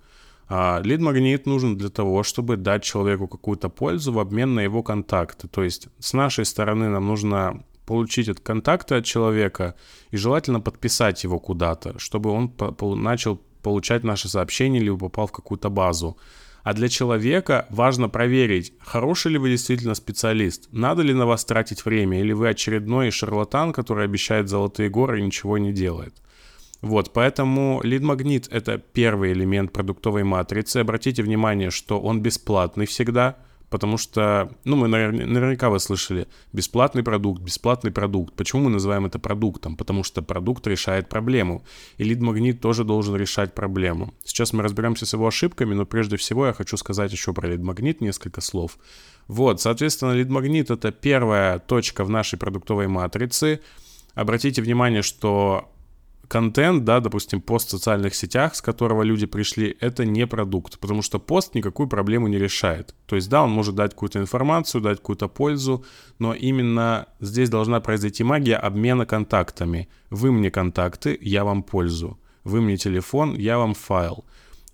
А, 0.48 0.80
лид-магнит 0.82 1.46
нужен 1.46 1.76
для 1.76 1.90
того, 1.90 2.22
чтобы 2.22 2.56
дать 2.56 2.82
человеку 2.82 3.28
какую-то 3.28 3.68
пользу 3.68 4.12
в 4.12 4.18
обмен 4.18 4.54
на 4.54 4.60
его 4.60 4.82
контакты. 4.82 5.46
То 5.46 5.62
есть 5.62 5.88
с 5.98 6.14
нашей 6.14 6.46
стороны 6.46 6.88
нам 6.88 7.06
нужно 7.06 7.64
получить 7.90 8.28
от 8.28 8.38
контакта 8.38 8.98
от 8.98 9.04
человека 9.04 9.74
и 10.12 10.16
желательно 10.16 10.60
подписать 10.60 11.24
его 11.24 11.40
куда-то, 11.40 11.98
чтобы 11.98 12.30
он 12.30 12.52
начал 13.02 13.40
получать 13.62 14.04
наши 14.04 14.28
сообщения 14.28 14.78
или 14.78 14.96
попал 14.96 15.26
в 15.26 15.32
какую-то 15.32 15.70
базу. 15.70 16.16
А 16.62 16.72
для 16.72 16.88
человека 16.88 17.66
важно 17.68 18.08
проверить, 18.08 18.72
хороший 18.78 19.32
ли 19.32 19.38
вы 19.38 19.50
действительно 19.50 19.94
специалист, 19.94 20.68
надо 20.70 21.02
ли 21.02 21.12
на 21.12 21.26
вас 21.26 21.44
тратить 21.44 21.84
время, 21.84 22.20
или 22.20 22.32
вы 22.32 22.50
очередной 22.50 23.10
шарлатан, 23.10 23.72
который 23.72 24.04
обещает 24.04 24.48
золотые 24.48 24.88
горы 24.88 25.18
и 25.18 25.24
ничего 25.24 25.58
не 25.58 25.72
делает. 25.72 26.14
Вот, 26.82 27.12
поэтому 27.12 27.80
лид-магнит— 27.82 28.46
это 28.52 28.78
первый 28.78 29.32
элемент 29.32 29.72
продуктовой 29.72 30.22
матрицы. 30.22 30.76
Обратите 30.76 31.24
внимание, 31.24 31.70
что 31.70 32.00
он 32.00 32.22
бесплатный 32.22 32.86
всегда— 32.86 33.36
Потому 33.70 33.98
что, 33.98 34.52
ну, 34.64 34.74
мы 34.76 34.88
наверняка 34.88 35.70
вы 35.70 35.78
слышали, 35.78 36.26
бесплатный 36.52 37.04
продукт, 37.04 37.40
бесплатный 37.40 37.92
продукт. 37.92 38.34
Почему 38.34 38.64
мы 38.64 38.70
называем 38.70 39.06
это 39.06 39.20
продуктом? 39.20 39.76
Потому 39.76 40.02
что 40.02 40.22
продукт 40.22 40.66
решает 40.66 41.08
проблему. 41.08 41.62
И 41.96 42.04
лид-магнит 42.04 42.60
тоже 42.60 42.82
должен 42.82 43.14
решать 43.14 43.54
проблему. 43.54 44.12
Сейчас 44.24 44.52
мы 44.52 44.64
разберемся 44.64 45.06
с 45.06 45.12
его 45.12 45.28
ошибками, 45.28 45.74
но 45.74 45.86
прежде 45.86 46.16
всего 46.16 46.46
я 46.46 46.52
хочу 46.52 46.76
сказать 46.76 47.12
еще 47.12 47.32
про 47.32 47.48
лид-магнит 47.48 48.00
несколько 48.00 48.40
слов. 48.40 48.76
Вот, 49.28 49.60
соответственно, 49.60 50.12
лид-магнит— 50.12 50.70
это 50.72 50.90
первая 50.90 51.60
точка 51.60 52.04
в 52.04 52.10
нашей 52.10 52.38
продуктовой 52.40 52.88
матрице. 52.88 53.60
Обратите 54.14 54.62
внимание, 54.62 55.02
что 55.02 55.70
контент, 56.30 56.84
да, 56.84 57.00
допустим, 57.00 57.40
пост 57.40 57.68
в 57.68 57.70
социальных 57.72 58.14
сетях, 58.14 58.54
с 58.54 58.62
которого 58.62 59.02
люди 59.02 59.26
пришли, 59.26 59.76
это 59.80 60.04
не 60.04 60.28
продукт, 60.28 60.78
потому 60.78 61.02
что 61.02 61.18
пост 61.18 61.56
никакую 61.56 61.88
проблему 61.88 62.28
не 62.28 62.38
решает. 62.38 62.94
То 63.06 63.16
есть, 63.16 63.28
да, 63.28 63.42
он 63.42 63.50
может 63.50 63.74
дать 63.74 63.90
какую-то 63.90 64.20
информацию, 64.20 64.80
дать 64.80 64.98
какую-то 64.98 65.28
пользу, 65.28 65.84
но 66.20 66.32
именно 66.32 67.06
здесь 67.18 67.50
должна 67.50 67.80
произойти 67.80 68.22
магия 68.22 68.54
обмена 68.54 69.06
контактами. 69.06 69.88
Вы 70.10 70.30
мне 70.30 70.52
контакты, 70.52 71.18
я 71.20 71.42
вам 71.42 71.64
пользу. 71.64 72.16
Вы 72.44 72.60
мне 72.60 72.76
телефон, 72.76 73.34
я 73.34 73.58
вам 73.58 73.74
файл. 73.74 74.24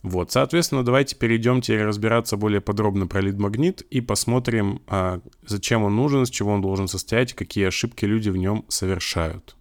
Вот, 0.02 0.32
соответственно, 0.32 0.84
давайте 0.84 1.16
перейдем 1.16 1.62
теперь 1.62 1.84
разбираться 1.84 2.36
более 2.36 2.60
подробно 2.60 3.06
про 3.06 3.22
лид-магнит 3.22 3.80
и 3.80 4.02
посмотрим, 4.02 4.82
а, 4.86 5.20
зачем 5.46 5.84
он 5.84 5.96
нужен, 5.96 6.26
с 6.26 6.30
чего 6.30 6.52
он 6.52 6.60
должен 6.60 6.86
состоять, 6.86 7.32
какие 7.32 7.64
ошибки 7.64 8.04
люди 8.04 8.28
в 8.28 8.36
нем 8.36 8.66
совершают. 8.68 9.55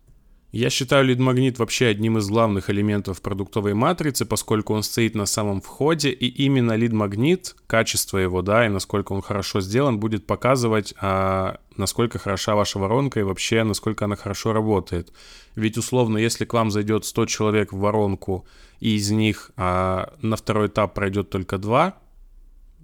Я 0.56 0.70
считаю 0.70 1.04
лид-магнит 1.04 1.60
вообще 1.60 1.88
одним 1.88 2.18
из 2.18 2.30
главных 2.30 2.70
элементов 2.70 3.22
продуктовой 3.22 3.74
матрицы, 3.74 4.26
поскольку 4.26 4.74
он 4.74 4.84
стоит 4.84 5.14
на 5.14 5.26
самом 5.26 5.60
входе, 5.60 6.12
и 6.12 6.28
именно 6.28 6.78
лид-магнит, 6.78 7.58
качество 7.68 8.18
его, 8.18 8.42
да, 8.42 8.66
и 8.66 8.70
насколько 8.70 9.12
он 9.12 9.22
хорошо 9.22 9.60
сделан, 9.60 10.00
будет 10.00 10.26
показывать, 10.26 10.94
а, 11.02 11.58
насколько 11.76 12.20
хороша 12.20 12.56
ваша 12.56 12.80
воронка 12.80 13.20
и 13.20 13.24
вообще, 13.24 13.64
насколько 13.64 14.06
она 14.06 14.16
хорошо 14.16 14.54
работает. 14.54 15.12
Ведь 15.56 15.78
условно, 15.78 16.18
если 16.18 16.46
к 16.46 16.54
вам 16.54 16.72
зайдет 16.72 17.04
100 17.04 17.26
человек 17.26 17.74
в 17.74 17.80
воронку, 17.80 18.48
и 18.80 18.96
из 18.96 19.12
них 19.12 19.52
а, 19.58 20.14
на 20.22 20.38
второй 20.38 20.68
этап 20.68 20.94
пройдет 20.94 21.30
только 21.30 21.58
2, 21.58 21.98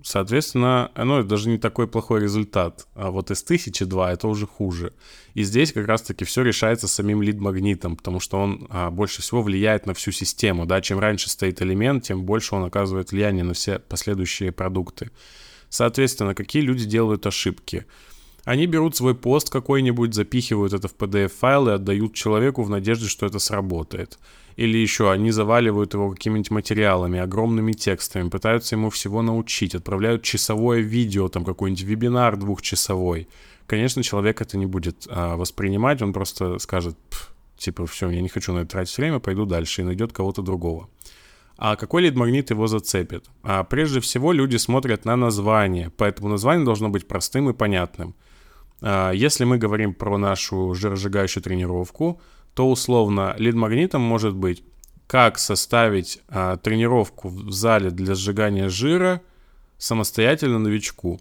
Соответственно, 0.04 0.92
ну, 0.96 1.24
даже 1.24 1.50
не 1.50 1.58
такой 1.58 1.88
плохой 1.88 2.22
результат. 2.22 2.88
А 2.96 3.12
вот 3.12 3.30
из 3.30 3.44
тысячи 3.44 3.86
два 3.86 4.12
это 4.12 4.28
уже 4.28 4.48
хуже. 4.48 4.94
И 5.34 5.44
здесь 5.44 5.72
как 5.74 5.88
раз-таки 5.88 6.26
все 6.26 6.42
решается 6.42 6.88
самим 6.88 7.22
лид-магнитом, 7.22 7.96
потому 7.96 8.20
что 8.20 8.40
он 8.40 8.68
а, 8.70 8.90
больше 8.90 9.22
всего 9.22 9.44
влияет 9.44 9.86
на 9.86 9.94
всю 9.94 10.12
систему. 10.12 10.66
Да? 10.66 10.82
Чем 10.82 11.00
раньше 11.00 11.30
стоит 11.30 11.62
элемент, 11.62 12.04
тем 12.04 12.24
больше 12.24 12.56
он 12.56 12.64
оказывает 12.64 13.12
влияние 13.12 13.44
на 13.44 13.54
все 13.54 13.80
последующие 13.80 14.52
продукты. 14.52 15.12
Соответственно, 15.70 16.36
какие 16.36 16.64
люди 16.64 16.86
делают 16.86 17.26
ошибки? 17.28 17.86
Они 18.44 18.66
берут 18.66 18.96
свой 18.96 19.14
пост 19.14 19.50
какой-нибудь, 19.50 20.14
запихивают 20.14 20.74
это 20.74 20.88
в 20.88 20.96
PDF-файл 20.96 21.70
и 21.70 21.74
отдают 21.74 22.14
человеку 22.14 22.64
в 22.64 22.70
надежде, 22.70 23.08
что 23.08 23.26
это 23.26 23.40
сработает. 23.40 24.18
Или 24.56 24.78
еще 24.78 25.12
они 25.12 25.32
заваливают 25.32 25.94
его 25.94 26.12
какими-нибудь 26.12 26.52
материалами, 26.52 27.20
огромными 27.20 27.72
текстами, 27.74 28.30
пытаются 28.30 28.76
ему 28.76 28.90
всего 28.90 29.22
научить, 29.22 29.76
отправляют 29.76 30.24
часовое 30.24 30.80
видео, 30.80 31.30
там 31.30 31.46
какой-нибудь 31.46 31.84
вебинар 31.84 32.36
двухчасовой. 32.36 33.28
Конечно, 33.68 34.04
человек 34.04 34.42
это 34.42 34.58
не 34.58 34.66
будет 34.66 35.08
а, 35.10 35.38
воспринимать, 35.38 36.02
он 36.02 36.12
просто 36.12 36.60
скажет, 36.60 36.98
типа, 37.58 37.86
все, 37.86 38.10
я 38.10 38.22
не 38.22 38.28
хочу 38.28 38.54
на 38.54 38.60
это 38.60 38.72
тратить 38.72 38.98
время, 38.98 39.20
пойду 39.20 39.46
дальше 39.46 39.82
и 39.82 39.86
найдет 39.86 40.12
кого-то 40.12 40.42
другого. 40.42 40.90
А 41.58 41.76
какой 41.76 42.02
лид-магнит 42.02 42.50
его 42.50 42.68
зацепит? 42.68 43.26
А 43.44 43.64
прежде 43.64 44.00
всего 44.00 44.34
люди 44.34 44.58
смотрят 44.58 45.06
на 45.06 45.16
название, 45.16 45.92
поэтому 45.96 46.28
название 46.28 46.66
должно 46.66 46.90
быть 46.90 47.08
простым 47.08 47.50
и 47.50 47.54
понятным. 47.54 48.16
А, 48.82 49.12
если 49.12 49.44
мы 49.44 49.58
говорим 49.58 49.94
про 49.94 50.18
нашу 50.18 50.74
жиросжигающую 50.74 51.44
тренировку, 51.44 52.22
то 52.54 52.70
условно 52.70 53.36
лид-магнитом 53.38 54.02
может 54.02 54.36
быть 54.36 54.64
как 55.08 55.38
составить 55.40 56.22
а, 56.28 56.58
тренировку 56.58 57.30
в 57.30 57.52
зале 57.52 57.92
для 57.92 58.16
сжигания 58.16 58.70
жира 58.70 59.22
самостоятельно 59.78 60.60
новичку. 60.60 61.20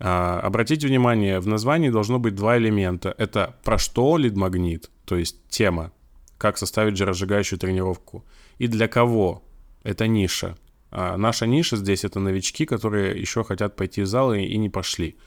А, 0.00 0.40
обратите 0.40 0.86
внимание, 0.86 1.40
в 1.40 1.46
названии 1.46 1.90
должно 1.90 2.18
быть 2.18 2.34
два 2.34 2.58
элемента. 2.58 3.14
Это 3.16 3.56
про 3.64 3.78
что 3.78 4.16
лид-магнит, 4.16 4.90
то 5.04 5.16
есть 5.16 5.48
тема, 5.48 5.92
как 6.36 6.58
составить 6.58 6.96
жиросжигающую 6.96 7.58
тренировку, 7.58 8.24
и 8.58 8.66
для 8.66 8.88
кого, 8.88 9.42
это 9.82 10.06
ниша. 10.06 10.56
Наша 10.90 11.46
ниша 11.46 11.76
здесь 11.76 12.04
это 12.04 12.18
новички, 12.18 12.64
которые 12.64 13.20
еще 13.20 13.44
хотят 13.44 13.76
пойти 13.76 14.02
в 14.02 14.06
зал 14.06 14.32
и 14.32 14.56
не 14.56 14.70
пошли. 14.70 15.18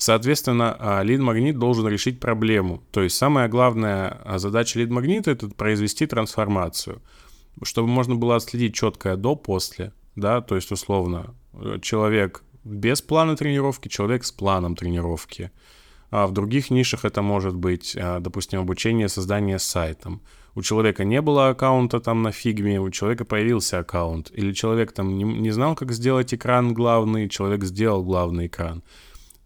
Соответственно, 0.00 0.74
а, 0.78 1.02
лид-магнит 1.02 1.58
должен 1.58 1.86
решить 1.86 2.20
проблему. 2.20 2.82
То 2.90 3.02
есть 3.02 3.18
самая 3.18 3.48
главная 3.48 4.18
а, 4.24 4.38
задача 4.38 4.78
лид-магнита— 4.78 5.30
это 5.32 5.48
произвести 5.50 6.06
трансформацию, 6.06 7.02
чтобы 7.62 7.88
можно 7.88 8.14
было 8.14 8.36
отследить 8.36 8.74
четкое 8.74 9.16
до-после, 9.16 9.92
да, 10.16 10.40
то 10.40 10.56
есть 10.56 10.72
условно 10.72 11.34
человек 11.82 12.42
без 12.64 13.02
плана 13.02 13.36
тренировки, 13.36 13.88
человек 13.88 14.24
с 14.24 14.32
планом 14.32 14.74
тренировки. 14.74 15.50
А 16.10 16.26
в 16.26 16.32
других 16.32 16.70
нишах 16.70 17.04
это 17.04 17.20
может 17.20 17.54
быть, 17.54 17.94
а, 17.94 18.20
допустим, 18.20 18.60
обучение 18.60 19.10
создания 19.10 19.58
сайтом. 19.58 20.22
У 20.54 20.62
человека 20.62 21.04
не 21.04 21.20
было 21.20 21.50
аккаунта 21.50 22.00
там 22.00 22.22
на 22.22 22.32
фигме, 22.32 22.80
у 22.80 22.88
человека 22.88 23.26
появился 23.26 23.80
аккаунт. 23.80 24.30
Или 24.32 24.54
человек 24.54 24.92
там 24.92 25.18
не, 25.18 25.24
не 25.24 25.50
знал, 25.50 25.74
как 25.74 25.92
сделать 25.92 26.32
экран 26.32 26.72
главный, 26.72 27.28
человек 27.28 27.64
сделал 27.64 28.02
главный 28.02 28.46
экран. 28.46 28.82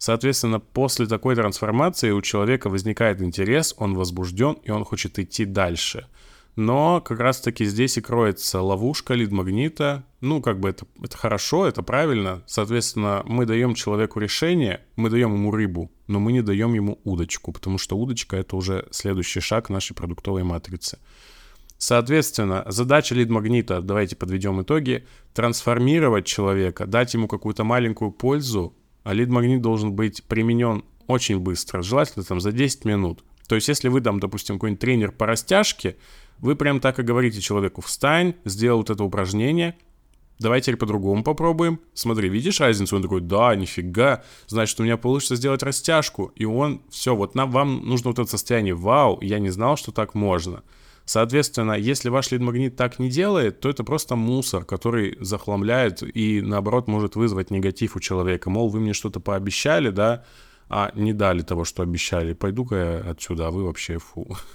Соответственно, 0.05 0.59
после 0.59 1.07
такой 1.07 1.35
трансформации 1.35 2.11
у 2.11 2.21
человека 2.21 2.69
возникает 2.69 3.23
интерес, 3.23 3.73
он 3.75 3.95
возбужден 3.95 4.53
и 4.61 4.69
он 4.69 4.85
хочет 4.85 5.17
идти 5.17 5.45
дальше. 5.45 6.05
Но 6.55 7.01
как 7.01 7.19
раз-таки 7.19 7.65
здесь 7.65 7.97
и 7.97 8.01
кроется 8.01 8.61
ловушка 8.61 9.15
лид-магнита. 9.15 10.05
Ну, 10.21 10.43
как 10.43 10.59
бы 10.59 10.69
это, 10.69 10.85
это 11.01 11.17
хорошо, 11.17 11.65
это 11.65 11.81
правильно. 11.81 12.43
Соответственно, 12.45 13.23
мы 13.25 13.47
даем 13.47 13.73
человеку 13.73 14.19
решение, 14.19 14.85
мы 14.95 15.09
даем 15.09 15.33
ему 15.33 15.49
рыбу, 15.49 15.91
но 16.05 16.19
мы 16.19 16.33
не 16.33 16.43
даем 16.43 16.75
ему 16.75 16.99
удочку, 17.03 17.51
потому 17.51 17.79
что 17.79 17.97
удочка— 17.97 18.37
это 18.37 18.57
уже 18.57 18.87
следующий 18.91 19.39
шаг 19.39 19.71
нашей 19.71 19.95
продуктовой 19.95 20.43
матрицы. 20.43 20.99
Соответственно, 21.79 22.63
задача 22.67 23.15
лид-магнита, 23.15 23.81
давайте 23.81 24.15
подведем 24.15 24.61
итоги, 24.61 25.07
трансформировать 25.33 26.27
человека, 26.27 26.85
дать 26.85 27.15
ему 27.15 27.27
какую-то 27.27 27.63
маленькую 27.63 28.11
пользу, 28.11 28.75
лид-магнит 29.13 29.61
должен 29.61 29.93
быть 29.93 30.23
применен 30.23 30.83
очень 31.07 31.39
быстро, 31.39 31.81
желательно 31.81 32.25
там 32.25 32.39
за 32.39 32.51
10 32.51 32.85
минут. 32.85 33.23
То 33.47 33.55
есть, 33.55 33.67
если 33.67 33.89
вы 33.89 34.01
там, 34.01 34.19
допустим, 34.19 34.55
какой-нибудь 34.55 34.79
тренер 34.79 35.11
по 35.11 35.25
растяжке, 35.25 35.97
вы 36.39 36.55
прям 36.55 36.79
так 36.79 36.99
и 36.99 37.03
говорите 37.03 37.41
человеку, 37.41 37.81
встань, 37.81 38.35
сделай 38.43 38.77
вот 38.77 38.89
это 38.89 39.03
упражнение, 39.03 39.77
давай 40.39 40.61
теперь 40.61 40.77
по-другому 40.77 41.23
попробуем. 41.23 41.79
Смотри, 41.93 42.29
видишь 42.29 42.59
разницу? 42.59 42.95
Он 42.95 43.01
такой, 43.01 43.21
да, 43.21 43.55
нифига, 43.55 44.23
значит, 44.47 44.79
у 44.79 44.83
меня 44.83 44.97
получится 44.97 45.35
сделать 45.35 45.63
растяжку. 45.63 46.31
И 46.35 46.45
он, 46.45 46.81
все, 46.89 47.15
вот 47.15 47.35
нам, 47.35 47.51
вам 47.51 47.85
нужно 47.85 48.09
вот 48.09 48.19
это 48.19 48.29
состояние, 48.29 48.73
вау, 48.73 49.19
я 49.21 49.39
не 49.39 49.49
знал, 49.49 49.77
что 49.77 49.91
так 49.91 50.15
можно. 50.15 50.63
Соответственно, 51.05 51.73
если 51.73 52.09
ваш 52.09 52.31
лид-магнит 52.31 52.75
так 52.75 52.97
не 52.97 53.09
делает, 53.09 53.59
то 53.59 53.69
это 53.69 53.83
просто 53.83 54.15
мусор, 54.15 54.65
который 54.65 55.17
захламляет 55.21 56.01
и, 56.01 56.41
наоборот, 56.41 56.87
может 56.87 57.15
вызвать 57.15 57.51
негатив 57.51 57.95
у 57.95 57.99
человека. 57.99 58.49
Мол, 58.49 58.69
вы 58.69 58.79
мне 58.79 58.93
что-то 58.93 59.19
пообещали, 59.19 59.91
да, 59.91 60.25
а 60.67 60.91
не 60.95 61.13
дали 61.13 61.41
того, 61.41 61.63
что 61.63 61.83
обещали. 61.83 62.33
Пойду-ка 62.33 62.75
я 62.75 63.11
отсюда, 63.11 63.47
а 63.47 63.51
вы 63.51 63.65
вообще 63.65 63.99
фу. 63.99 64.35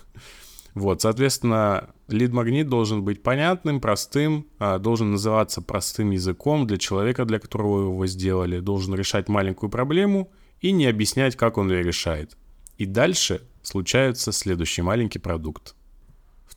Вот, 0.72 1.02
соответственно, 1.02 1.90
лид-магнит 2.06 2.68
должен 2.68 3.02
быть 3.02 3.24
понятным, 3.24 3.80
простым, 3.80 4.46
а, 4.60 4.78
должен 4.78 5.10
называться 5.10 5.62
простым 5.62 6.12
языком 6.12 6.64
для 6.64 6.76
человека, 6.76 7.24
для 7.24 7.40
которого 7.40 7.86
его 7.86 8.06
сделали, 8.06 8.60
должен 8.60 8.94
решать 8.94 9.28
маленькую 9.28 9.68
проблему 9.68 10.30
и 10.60 10.70
не 10.70 10.86
объяснять, 10.86 11.34
как 11.34 11.58
он 11.58 11.72
ее 11.72 11.82
решает. 11.82 12.36
И 12.78 12.86
дальше 12.86 13.42
случается 13.62 14.30
следующий 14.30 14.82
маленький 14.82 15.18
продукт. 15.18 15.74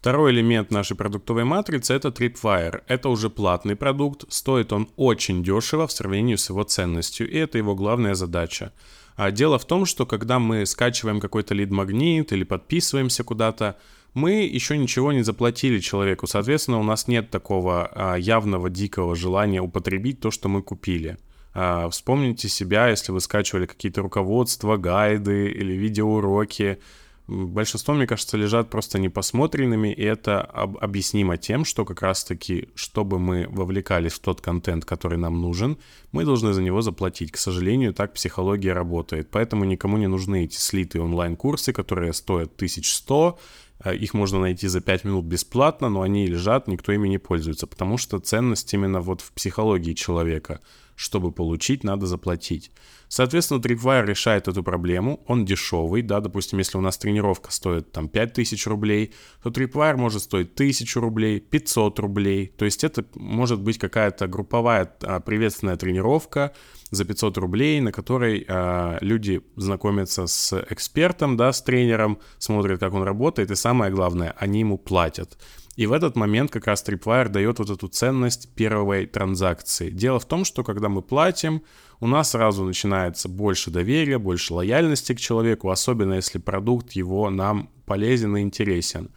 Второй 0.03 0.33
элемент 0.33 0.69
нашей 0.69 0.97
продуктовой 0.97 1.45
матрицы 1.45 1.93
это 1.93 2.09
Tripwire. 2.09 2.83
Это 2.87 3.07
уже 3.07 3.29
платный 3.29 3.77
продукт, 3.77 4.25
стоит 4.27 4.73
он 4.73 4.89
очень 4.97 5.45
дешево 5.45 5.87
в 5.87 5.93
сравнении 5.93 6.35
с 6.35 6.49
его 6.49 6.63
ценностью, 6.63 7.31
и 7.31 7.37
это 7.37 7.57
его 7.57 7.73
главная 7.73 8.13
задача. 8.13 8.73
А 9.15 9.31
дело 9.31 9.57
в 9.57 9.63
том, 9.63 9.85
что 9.85 10.05
когда 10.05 10.39
мы 10.39 10.65
скачиваем 10.65 11.21
какой-то 11.21 11.53
лид-магнит 11.55 12.33
или 12.33 12.43
подписываемся 12.43 13.23
куда-то, 13.23 13.77
мы 14.13 14.41
еще 14.41 14.77
ничего 14.77 15.13
не 15.13 15.21
заплатили 15.23 15.79
человеку, 15.79 16.27
соответственно, 16.27 16.81
у 16.81 16.83
нас 16.83 17.07
нет 17.07 17.29
такого 17.29 17.89
а, 17.95 18.15
явного 18.17 18.69
дикого 18.69 19.15
желания 19.15 19.61
употребить 19.61 20.19
то, 20.19 20.31
что 20.31 20.49
мы 20.49 20.63
купили. 20.63 21.17
А, 21.53 21.89
вспомните 21.89 22.49
себя, 22.49 22.89
если 22.89 23.13
вы 23.13 23.21
скачивали 23.21 23.67
какие-то 23.67 24.01
руководства, 24.01 24.75
гайды 24.75 25.49
или 25.49 25.71
видеоуроки, 25.71 26.79
большинство, 27.27 27.93
мне 27.93 28.07
кажется, 28.07 28.37
лежат 28.37 28.69
просто 28.69 28.99
непосмотренными, 28.99 29.93
и 29.93 30.03
это 30.03 30.41
об- 30.41 30.77
объяснимо 30.77 31.37
тем, 31.37 31.65
что 31.65 31.85
как 31.85 32.01
раз-таки, 32.01 32.69
чтобы 32.75 33.19
мы 33.19 33.47
вовлекались 33.49 34.13
в 34.13 34.19
тот 34.19 34.41
контент, 34.41 34.85
который 34.85 35.17
нам 35.17 35.41
нужен, 35.41 35.77
мы 36.11 36.25
должны 36.25 36.53
за 36.53 36.61
него 36.61 36.81
заплатить. 36.81 37.31
К 37.31 37.37
сожалению, 37.37 37.93
так 37.93 38.13
психология 38.13 38.73
работает, 38.73 39.29
поэтому 39.31 39.63
никому 39.63 39.97
не 39.97 40.07
нужны 40.07 40.45
эти 40.45 40.57
слитые 40.57 41.03
онлайн-курсы, 41.03 41.71
которые 41.71 42.13
стоят 42.13 42.55
1100, 42.55 43.39
а, 43.79 43.93
их 43.93 44.13
можно 44.13 44.39
найти 44.39 44.67
за 44.67 44.81
5 44.81 45.03
минут 45.03 45.25
бесплатно, 45.25 45.89
но 45.89 46.01
они 46.01 46.25
лежат, 46.27 46.67
никто 46.67 46.91
ими 46.91 47.07
не 47.07 47.17
пользуется, 47.17 47.67
потому 47.67 47.97
что 47.97 48.19
ценность 48.19 48.73
именно 48.73 49.01
вот 49.01 49.21
в 49.21 49.31
психологии 49.33 49.93
человека. 49.93 50.61
Чтобы 51.03 51.33
получить, 51.33 51.83
надо 51.83 52.05
заплатить. 52.05 52.71
Соответственно, 53.09 53.59
Tripwire 53.59 54.05
решает 54.05 54.47
эту 54.47 54.63
проблему, 54.63 55.21
он 55.27 55.43
дешевый, 55.45 56.01
да, 56.01 56.21
допустим, 56.21 56.59
если 56.59 56.77
у 56.77 56.81
нас 56.81 56.97
тренировка 56.97 57.51
стоит 57.51 57.91
там 57.91 58.07
5000 58.07 58.67
рублей, 58.67 59.13
то 59.43 59.49
Tripwire 59.49 59.97
может 59.97 60.21
стоить 60.21 60.53
1000 60.53 60.99
рублей, 61.01 61.41
500 61.41 61.99
рублей, 61.99 62.47
то 62.57 62.65
есть 62.65 62.85
это 62.85 63.05
может 63.15 63.59
быть 63.61 63.77
какая-то 63.77 64.27
групповая 64.27 64.95
а, 65.03 65.19
приветственная 65.19 65.75
тренировка 65.75 66.53
за 66.89 67.03
500 67.03 67.37
рублей, 67.37 67.81
на 67.81 67.91
которой 67.91 68.45
а, 68.47 68.97
люди 69.01 69.41
знакомятся 69.57 70.25
с 70.25 70.65
экспертом, 70.69 71.35
да, 71.35 71.51
с 71.51 71.61
тренером, 71.61 72.17
смотрят, 72.37 72.79
как 72.79 72.93
он 72.93 73.03
работает, 73.03 73.51
и 73.51 73.55
самое 73.55 73.91
главное, 73.91 74.33
они 74.39 74.61
ему 74.61 74.77
платят. 74.77 75.37
И 75.75 75.87
в 75.87 75.93
этот 75.93 76.15
момент 76.15 76.51
как 76.51 76.67
раз 76.67 76.83
Tripwire 76.87 77.29
дает 77.29 77.59
вот 77.59 77.69
эту 77.69 77.87
ценность 77.87 78.49
первой 78.53 79.07
транзакции. 79.07 79.89
Дело 79.89 80.19
в 80.19 80.25
том, 80.25 80.45
что 80.45 80.63
когда 80.63 80.87
мы 80.87 81.01
платим, 81.01 81.63
у 81.99 82.07
нас 82.07 82.31
сразу 82.31 82.63
начинается 82.63 83.27
больше 83.27 83.71
доверия, 83.71 84.19
больше 84.19 84.53
лояльности 84.53 85.15
к 85.15 85.19
человеку, 85.19 85.71
особенно 85.71 86.13
если 86.13 86.37
продукт 86.37 86.91
его 86.91 87.29
нам 87.29 87.69
полезен 87.85 88.37
и 88.37 88.41
интересен. 88.41 89.09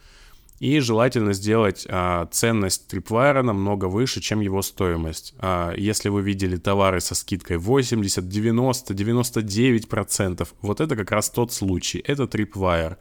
И 0.59 0.79
желательно 0.79 1.33
сделать 1.33 1.85
а, 1.87 2.25
ценность 2.31 2.91
Tripwire 2.91 3.43
намного 3.43 3.85
выше, 3.85 4.21
чем 4.21 4.39
его 4.39 4.63
стоимость. 4.63 5.35
А, 5.37 5.71
если 5.77 6.09
вы 6.09 6.23
видели 6.23 6.57
товары 6.57 6.99
со 6.99 7.13
скидкой 7.13 7.57
80, 7.57 8.27
90, 8.27 8.93
99%, 8.95 9.87
процентов, 9.87 10.55
вот 10.61 10.81
это 10.81 10.95
как 10.95 11.11
раз 11.11 11.29
тот 11.29 11.53
случай. 11.53 11.99
Это 11.99 12.23
Tripwire. 12.23 12.97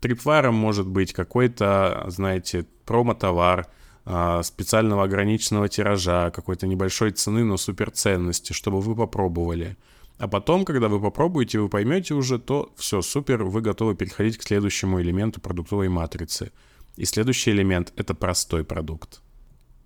Tripwire 0.00 0.50
может 0.50 0.86
быть 0.86 1.12
какой-то, 1.12 2.04
знаете, 2.08 2.66
промо-товар, 2.86 3.66
а, 4.04 4.42
специального 4.42 5.04
ограниченного 5.04 5.68
тиража, 5.68 6.30
какой-то 6.30 6.66
небольшой 6.66 7.10
цены, 7.10 7.44
но 7.44 7.56
суперценности, 7.56 8.52
чтобы 8.52 8.80
вы 8.80 8.96
попробовали. 8.96 9.76
А 10.18 10.28
потом, 10.28 10.64
когда 10.64 10.88
вы 10.88 11.00
попробуете, 11.00 11.60
вы 11.60 11.68
поймете 11.68 12.14
уже, 12.14 12.38
то 12.38 12.72
все, 12.76 13.02
супер, 13.02 13.44
вы 13.44 13.60
готовы 13.60 13.94
переходить 13.94 14.38
к 14.38 14.42
следующему 14.42 15.00
элементу 15.00 15.40
продуктовой 15.40 15.88
матрицы. 15.88 16.52
И 16.96 17.04
следующий 17.04 17.52
элемент— 17.52 17.92
это 17.96 18.14
простой 18.14 18.64
продукт. 18.64 19.22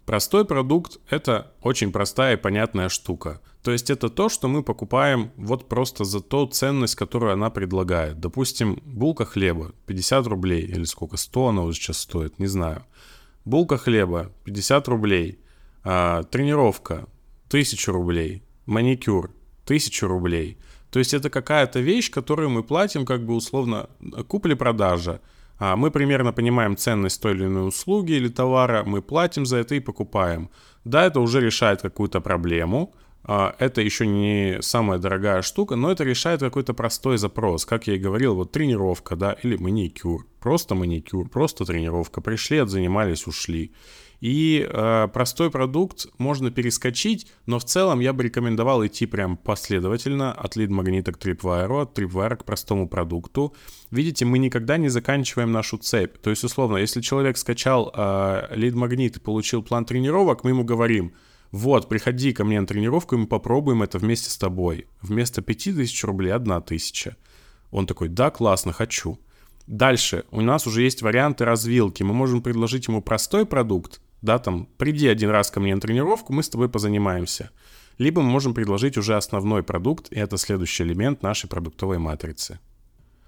Простой 0.07 0.45
продукт— 0.45 0.99
это 1.11 1.53
очень 1.63 1.91
простая 1.91 2.37
и 2.37 2.41
понятная 2.41 2.89
штука. 2.89 3.41
То 3.63 3.73
есть 3.73 3.89
это 3.89 4.11
то, 4.11 4.29
что 4.29 4.49
мы 4.49 4.63
покупаем 4.63 5.33
вот 5.37 5.69
просто 5.69 6.05
за 6.05 6.21
ту 6.21 6.47
ценность, 6.47 6.95
которую 6.95 7.33
она 7.33 7.49
предлагает. 7.49 8.21
Допустим, 8.21 8.83
булка 8.85 9.25
хлеба 9.25 9.73
50 9.87 10.27
рублей 10.27 10.61
или 10.61 10.85
сколько, 10.85 11.17
100 11.17 11.49
она 11.49 11.63
уже 11.63 11.79
сейчас 11.79 11.99
стоит, 11.99 12.39
не 12.39 12.47
знаю. 12.47 12.85
Булка 13.47 13.79
хлеба 13.79 14.31
50 14.45 14.89
рублей, 14.89 15.39
а, 15.83 16.23
тренировка 16.25 17.07
1000 17.49 17.91
рублей, 17.91 18.43
маникюр 18.67 19.31
1000 19.65 20.07
рублей. 20.07 20.59
То 20.91 20.99
есть 20.99 21.15
это 21.15 21.31
какая-то 21.31 21.81
вещь, 21.81 22.11
которую 22.11 22.51
мы 22.51 22.63
платим 22.63 23.07
как 23.07 23.25
бы 23.25 23.35
условно 23.35 23.89
купли-продажа. 24.29 25.21
А 25.59 25.77
мы 25.77 25.91
примерно 25.91 26.33
понимаем 26.33 26.77
ценность 26.77 27.23
той 27.23 27.33
или 27.33 27.45
иной 27.45 27.69
услуги 27.69 28.13
или 28.13 28.29
товара, 28.29 28.83
мы 28.85 29.03
платим 29.03 29.47
за 29.47 29.59
это 29.59 29.75
и 29.75 29.81
покупаем. 29.81 30.51
Да, 30.85 31.05
это 31.07 31.21
уже 31.21 31.41
решает 31.41 31.83
какую-то 31.83 32.21
проблему, 32.21 32.95
а, 33.27 33.55
это 33.59 33.81
еще 33.81 34.07
не 34.07 34.59
самая 34.61 34.99
дорогая 34.99 35.43
штука, 35.43 35.77
но 35.77 35.91
это 35.91 36.05
решает 36.05 36.41
какой-то 36.41 36.75
простой 36.75 37.17
запрос. 37.17 37.65
Как 37.65 37.87
я 37.87 37.95
и 37.95 37.99
говорил, 37.99 38.35
вот 38.35 38.53
тренировка, 38.53 39.17
да, 39.17 39.33
или 39.43 39.57
маникюр. 39.57 40.27
Просто 40.45 40.75
маникюр, 40.75 41.27
просто 41.31 41.65
тренировка. 41.65 42.21
Пришли, 42.21 42.59
отзанимались, 42.59 43.27
ушли. 43.27 43.73
И 44.21 44.69
э, 44.71 45.09
простой 45.11 45.51
продукт 45.51 46.07
можно 46.19 46.51
перескочить, 46.51 47.27
но 47.47 47.59
в 47.59 47.65
целом 47.65 48.01
я 48.01 48.13
бы 48.13 48.25
рекомендовал 48.25 48.85
идти 48.85 49.07
прям 49.07 49.39
последовательно 49.39 50.35
от 50.35 50.57
лид-магнита 50.57 51.13
к 51.13 51.17
трипвайру, 51.17 51.79
от 51.79 51.95
трипвайра 51.95 52.37
к 52.37 52.45
простому 52.45 52.91
продукту. 52.91 53.55
Видите, 53.91 54.27
мы 54.27 54.37
никогда 54.37 54.77
не 54.77 54.91
заканчиваем 54.91 55.51
нашу 55.51 55.79
цепь. 55.79 56.19
То 56.19 56.29
есть, 56.29 56.45
условно, 56.45 56.77
если 56.77 57.01
человек 57.01 57.39
скачал 57.39 57.91
э, 57.97 58.49
лид-магнит 58.55 59.17
и 59.17 59.21
получил 59.21 59.63
план 59.63 59.87
тренировок, 59.87 60.45
мы 60.45 60.51
ему 60.51 60.63
говорим, 60.63 61.15
вот, 61.53 61.89
приходи 61.89 62.35
ко 62.35 62.45
мне 62.45 62.61
на 62.61 62.67
тренировку, 62.67 63.15
и 63.15 63.19
мы 63.19 63.27
попробуем 63.27 63.83
это 63.83 63.97
вместе 63.97 64.29
с 64.29 64.37
тобой. 64.37 64.89
Вместо 65.01 65.41
5000 65.41 66.05
рублей 66.05 66.33
1000. 66.33 67.17
Он 67.71 67.87
такой, 67.87 68.09
да, 68.09 68.31
классно, 68.31 68.73
хочу. 68.75 69.19
Дальше 69.67 70.25
у 70.31 70.41
нас 70.41 70.67
уже 70.67 70.83
есть 70.83 71.03
варианты 71.03 71.45
развилки. 71.45 72.03
Мы 72.03 72.13
можем 72.13 72.43
предложить 72.43 72.89
ему 72.89 73.01
простой 73.01 73.47
продукт, 73.47 74.01
да, 74.21 74.39
там, 74.39 74.69
приди 74.79 75.09
один 75.09 75.31
раз 75.31 75.51
ко 75.51 75.61
мне 75.61 75.75
на 75.75 75.81
тренировку, 75.81 76.33
мы 76.33 76.43
с 76.43 76.49
тобой 76.49 76.69
позанимаемся. 76.69 77.51
Либо 77.99 78.23
мы 78.23 78.31
можем 78.31 78.55
предложить 78.55 78.97
уже 78.97 79.17
основной 79.17 79.63
продукт, 79.63 80.11
и 80.11 80.17
это 80.17 80.37
следующий 80.37 80.83
элемент 80.83 81.23
нашей 81.23 81.49
продуктовой 81.49 81.99
матрицы. 81.99 82.59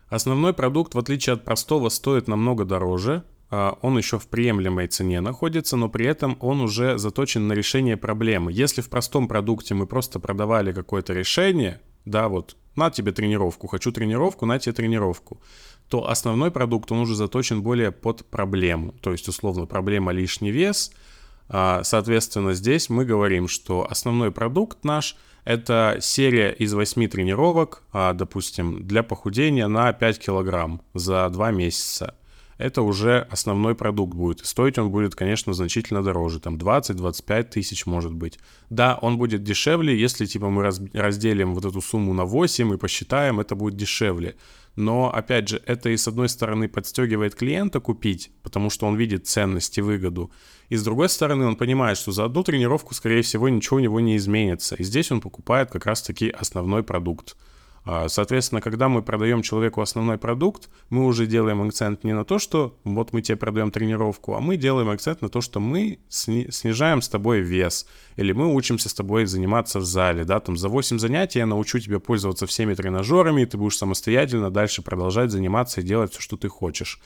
Основной 0.08 0.52
продукт, 0.52 0.94
в 0.94 0.98
отличие 0.98 1.34
от 1.34 1.44
простого, 1.44 1.88
стоит 1.88 2.28
намного 2.28 2.64
дороже, 2.64 3.24
а, 3.48 3.78
он 3.82 3.96
еще 3.96 4.18
в 4.18 4.26
приемлемой 4.28 4.88
цене 4.88 5.20
находится, 5.20 5.76
но 5.76 5.88
при 5.88 6.06
этом 6.06 6.36
он 6.40 6.60
уже 6.60 6.98
заточен 6.98 7.46
на 7.46 7.52
решение 7.52 7.96
проблемы. 7.96 8.52
Если 8.52 8.80
в 8.80 8.88
простом 8.88 9.28
продукте 9.28 9.74
мы 9.74 9.86
просто 9.86 10.18
продавали 10.18 10.72
какое-то 10.72 11.12
решение, 11.12 11.80
да, 12.04 12.28
вот, 12.28 12.56
на 12.76 12.90
тебе 12.90 13.12
тренировку, 13.12 13.66
хочу 13.66 13.92
тренировку, 13.92 14.46
на 14.46 14.58
тебе 14.58 14.72
тренировку, 14.72 15.40
то 15.88 16.08
основной 16.08 16.50
продукт, 16.50 16.90
он 16.92 17.00
уже 17.00 17.14
заточен 17.14 17.62
более 17.62 17.92
под 17.92 18.26
проблему. 18.26 18.92
То 19.00 19.12
есть, 19.12 19.28
условно, 19.28 19.66
проблема 19.66 20.12
лишний 20.12 20.50
вес. 20.50 20.92
А, 21.48 21.82
соответственно, 21.84 22.54
здесь 22.54 22.90
мы 22.90 23.04
говорим, 23.04 23.48
что 23.48 23.86
основной 23.88 24.32
продукт 24.32 24.84
наш– 24.84 25.16
это 25.44 25.98
серия 26.00 26.50
из 26.50 26.74
8 26.74 27.08
тренировок, 27.08 27.84
а, 27.92 28.12
допустим, 28.12 28.86
для 28.86 29.02
похудения 29.02 29.68
на 29.68 29.92
5 29.92 30.18
килограмм 30.18 30.82
за 30.94 31.28
2 31.28 31.50
месяца– 31.52 32.14
это 32.58 32.82
уже 32.82 33.26
основной 33.30 33.74
продукт 33.74 34.14
будет. 34.14 34.44
стоить 34.46 34.78
он 34.78 34.90
будет, 34.90 35.14
конечно, 35.14 35.52
значительно 35.52 36.02
дороже, 36.02 36.40
там 36.40 36.56
20-25 36.56 37.42
тысяч 37.44 37.86
может 37.86 38.12
быть. 38.12 38.38
Да, 38.70 38.98
он 39.02 39.18
будет 39.18 39.42
дешевле, 39.42 39.98
если 39.98 40.26
типа 40.26 40.48
мы 40.48 40.62
раз, 40.62 40.80
разделим 40.92 41.54
вот 41.54 41.64
эту 41.64 41.80
сумму 41.80 42.14
на 42.14 42.24
8 42.24 42.74
и 42.74 42.76
посчитаем, 42.76 43.40
это 43.40 43.54
будет 43.54 43.76
дешевле. 43.76 44.36
Но, 44.76 45.10
опять 45.10 45.48
же, 45.48 45.62
это 45.64 45.88
и 45.88 45.96
с 45.96 46.06
одной 46.06 46.28
стороны 46.28 46.68
подстегивает 46.68 47.34
клиента 47.34 47.80
купить, 47.80 48.30
потому 48.42 48.68
что 48.68 48.86
он 48.86 48.96
видит 48.96 49.26
ценность 49.26 49.78
и 49.78 49.80
выгоду. 49.80 50.30
И 50.68 50.76
с 50.76 50.84
другой 50.84 51.08
стороны, 51.08 51.46
он 51.46 51.56
понимает, 51.56 51.96
что 51.96 52.12
за 52.12 52.26
одну 52.26 52.42
тренировку, 52.42 52.94
скорее 52.94 53.22
всего, 53.22 53.48
ничего 53.48 53.76
у 53.76 53.80
него 53.80 54.00
не 54.00 54.16
изменится. 54.16 54.74
И 54.74 54.84
здесь 54.84 55.10
он 55.10 55.22
покупает 55.22 55.70
как 55.70 55.86
раз-таки 55.86 56.28
основной 56.28 56.82
продукт. 56.82 57.36
А, 57.88 58.08
соответственно, 58.08 58.60
когда 58.60 58.88
мы 58.88 59.00
продаем 59.00 59.42
человеку 59.42 59.80
основной 59.80 60.18
продукт, 60.18 60.68
мы 60.90 61.06
уже 61.06 61.26
делаем 61.26 61.62
акцент 61.62 62.02
не 62.02 62.14
на 62.14 62.24
то, 62.24 62.40
что 62.40 62.76
вот 62.82 63.12
мы 63.12 63.22
тебе 63.22 63.36
продаем 63.36 63.70
тренировку, 63.70 64.34
а 64.34 64.40
мы 64.40 64.56
делаем 64.56 64.90
акцент 64.90 65.22
на 65.22 65.28
то, 65.28 65.40
что 65.40 65.60
мы 65.60 66.00
снижаем 66.08 67.00
с 67.00 67.08
тобой 67.08 67.42
вес, 67.42 67.86
или 68.16 68.32
мы 68.32 68.52
учимся 68.52 68.88
с 68.88 68.94
тобой 68.94 69.26
заниматься 69.26 69.78
в 69.78 69.84
зале, 69.84 70.24
да, 70.24 70.40
там 70.40 70.56
за 70.56 70.68
8 70.68 70.98
занятий 70.98 71.38
я 71.38 71.46
научу 71.46 71.78
тебя 71.78 72.00
пользоваться 72.00 72.46
всеми 72.48 72.74
тренажерами, 72.74 73.42
и 73.42 73.46
ты 73.46 73.56
будешь 73.56 73.78
самостоятельно 73.78 74.50
дальше 74.50 74.82
продолжать 74.82 75.30
заниматься 75.30 75.80
и 75.80 75.84
делать 75.84 76.10
все, 76.10 76.20
что 76.20 76.36
ты 76.36 76.48
хочешь. 76.48 77.00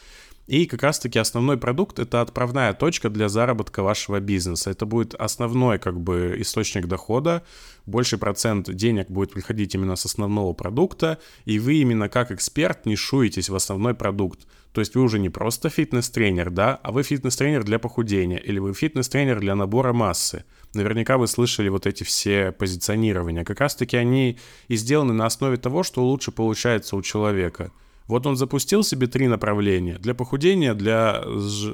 И 0.46 0.66
как 0.66 0.82
раз-таки 0.82 1.18
основной 1.18 1.58
продукт— 1.58 1.98
это 2.00 2.20
отправная 2.20 2.72
точка 2.72 3.08
для 3.08 3.28
заработка 3.28 3.84
вашего 3.84 4.18
бизнеса. 4.18 4.70
Это 4.70 4.84
будет 4.84 5.14
основной 5.14 5.78
как 5.78 6.00
бы 6.00 6.34
источник 6.38 6.86
дохода. 6.86 7.44
Больший 7.86 8.18
процент 8.18 8.68
денег 8.74 9.08
будет 9.10 9.32
приходить 9.32 9.74
именно 9.76 9.94
с 9.94 10.06
основного 10.06 10.52
продукта, 10.52 11.18
и 11.44 11.60
вы 11.60 11.74
именно 11.74 12.08
как 12.08 12.32
эксперт 12.32 12.84
не 12.84 12.96
шуетесь 12.96 13.48
в 13.48 13.54
основной 13.54 13.94
продукт. 13.94 14.40
То 14.72 14.80
есть 14.80 14.96
вы 14.96 15.02
уже 15.02 15.18
не 15.18 15.30
просто 15.30 15.68
фитнес-тренер, 15.68 16.50
да, 16.50 16.80
а 16.82 16.90
вы 16.90 17.04
фитнес-тренер 17.04 17.62
для 17.62 17.78
похудения, 17.78 18.38
или 18.38 18.58
вы 18.58 18.74
фитнес-тренер 18.74 19.40
для 19.40 19.54
набора 19.54 19.92
массы. 19.92 20.44
Наверняка 20.74 21.16
вы 21.16 21.26
слышали 21.28 21.68
вот 21.68 21.86
эти 21.86 22.02
все 22.02 22.52
позиционирования. 22.52 23.44
Как 23.44 23.60
раз-таки 23.60 23.96
они 23.96 24.38
и 24.68 24.76
сделаны 24.76 25.12
на 25.12 25.26
основе 25.26 25.56
того, 25.56 25.82
что 25.82 26.04
лучше 26.04 26.32
получается 26.32 26.96
у 26.96 27.02
человека— 27.02 27.70
вот 28.10 28.26
он 28.26 28.36
запустил 28.36 28.82
себе 28.82 29.06
три 29.06 29.28
направления. 29.28 29.98
Для 29.98 30.14
похудения, 30.14 30.74
для, 30.74 31.22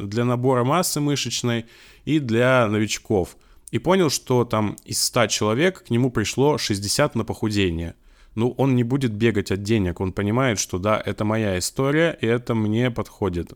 для 0.03 0.25
набора 0.25 0.65
массы 0.65 1.01
мышечной 1.01 1.67
и 2.05 2.19
для 2.19 2.69
новичков. 2.69 3.37
И 3.73 3.79
понял, 3.79 4.11
что 4.11 4.45
там 4.45 4.77
из 4.85 5.03
100 5.03 5.27
человек 5.27 5.85
к 5.85 5.91
нему 5.91 6.11
пришло 6.11 6.59
60 6.59 7.15
на 7.17 7.25
похудение. 7.25 7.95
ну, 8.35 8.55
он 8.59 8.77
не 8.77 8.85
будет 8.85 9.13
бегать 9.13 9.51
от 9.51 9.63
денег, 9.63 10.01
он 10.01 10.13
понимает, 10.13 10.59
что 10.59 10.79
да, 10.79 11.03
это 11.05 11.25
моя 11.25 11.59
история, 11.59 12.17
и 12.21 12.27
это 12.27 12.55
мне 12.55 12.91
подходит. 12.91 13.55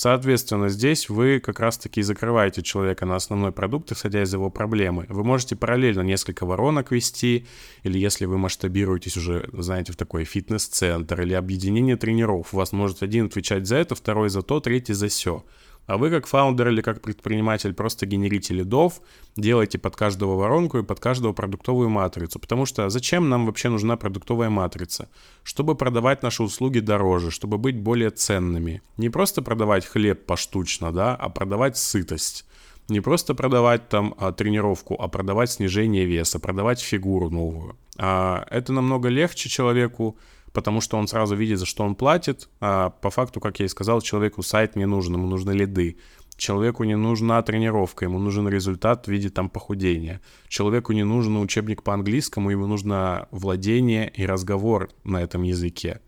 Соответственно, 0.00 0.68
здесь 0.68 1.08
вы 1.08 1.40
как 1.40 1.58
раз-таки 1.58 2.02
закрываете 2.02 2.62
человека 2.62 3.04
на 3.04 3.16
основной 3.16 3.50
продукт, 3.50 3.90
исходя 3.90 4.22
из 4.22 4.32
его 4.32 4.48
проблемы. 4.48 5.06
Вы 5.08 5.24
можете 5.24 5.56
параллельно 5.56 6.02
несколько 6.02 6.46
воронок 6.46 6.92
вести, 6.92 7.48
или 7.82 7.98
если 7.98 8.24
вы 8.24 8.38
масштабируетесь 8.38 9.16
уже, 9.16 9.50
знаете, 9.52 9.92
в 9.92 9.96
такой 9.96 10.22
фитнес-центр 10.22 11.22
или 11.22 11.32
объединение 11.34 11.96
тренеров, 11.96 12.54
у 12.54 12.58
вас 12.58 12.70
может 12.70 13.02
один 13.02 13.26
отвечать 13.26 13.66
за 13.66 13.74
это, 13.74 13.96
второй 13.96 14.28
за 14.28 14.42
то, 14.42 14.60
третий 14.60 14.92
за 14.92 15.08
все. 15.08 15.44
А 15.88 15.96
вы 15.96 16.10
как 16.10 16.26
фаундер 16.26 16.68
или 16.68 16.82
как 16.82 17.00
предприниматель 17.00 17.72
просто 17.72 18.04
генерите 18.04 18.52
лидов, 18.52 19.00
делаете 19.36 19.78
под 19.78 19.96
каждого 19.96 20.36
воронку 20.36 20.78
и 20.78 20.82
под 20.82 21.00
каждого 21.00 21.32
продуктовую 21.32 21.88
матрицу. 21.88 22.38
Потому 22.38 22.66
что 22.66 22.90
зачем 22.90 23.30
нам 23.30 23.46
вообще 23.46 23.70
нужна 23.70 23.96
продуктовая 23.96 24.50
матрица? 24.50 25.08
Чтобы 25.44 25.74
продавать 25.74 26.22
наши 26.22 26.42
услуги 26.42 26.80
дороже, 26.80 27.30
чтобы 27.30 27.56
быть 27.56 27.80
более 27.80 28.10
ценными. 28.10 28.82
Не 28.98 29.08
просто 29.08 29.40
продавать 29.40 29.86
хлеб 29.86 30.26
поштучно, 30.26 30.92
да, 30.92 31.16
а 31.16 31.30
продавать 31.30 31.78
сытость. 31.78 32.44
Не 32.88 33.00
просто 33.00 33.34
продавать 33.34 33.88
там 33.88 34.14
а, 34.18 34.32
тренировку, 34.32 34.94
а 35.00 35.08
продавать 35.08 35.50
снижение 35.50 36.04
веса, 36.04 36.38
продавать 36.38 36.80
фигуру 36.80 37.30
новую. 37.30 37.76
А, 37.96 38.46
это 38.50 38.74
намного 38.74 39.08
легче 39.08 39.48
человеку, 39.48 40.18
потому 40.58 40.80
что 40.80 40.96
он 40.98 41.06
сразу 41.06 41.36
видит, 41.36 41.60
за 41.60 41.66
что 41.66 41.84
он 41.84 41.94
платит. 41.94 42.48
А 42.60 42.90
по 42.90 43.10
факту, 43.10 43.38
как 43.38 43.60
я 43.60 43.66
и 43.66 43.68
сказал, 43.68 44.00
человеку 44.00 44.42
сайт 44.42 44.74
не 44.74 44.86
нужен, 44.86 45.14
ему 45.14 45.28
нужны 45.28 45.52
лиды. 45.52 45.98
Человеку 46.36 46.82
не 46.82 46.96
нужна 46.96 47.40
тренировка, 47.42 48.06
ему 48.06 48.18
нужен 48.18 48.48
результат 48.48 49.06
в 49.06 49.08
виде 49.08 49.30
там 49.30 49.50
похудения. 49.50 50.20
Человеку 50.48 50.92
не 50.92 51.04
нужен 51.04 51.36
учебник 51.36 51.84
по 51.84 51.94
английскому, 51.94 52.50
ему 52.50 52.66
нужно 52.66 53.28
владение 53.30 54.10
и 54.10 54.26
разговор 54.26 54.90
на 55.04 55.22
этом 55.22 55.44
языке. 55.44 56.00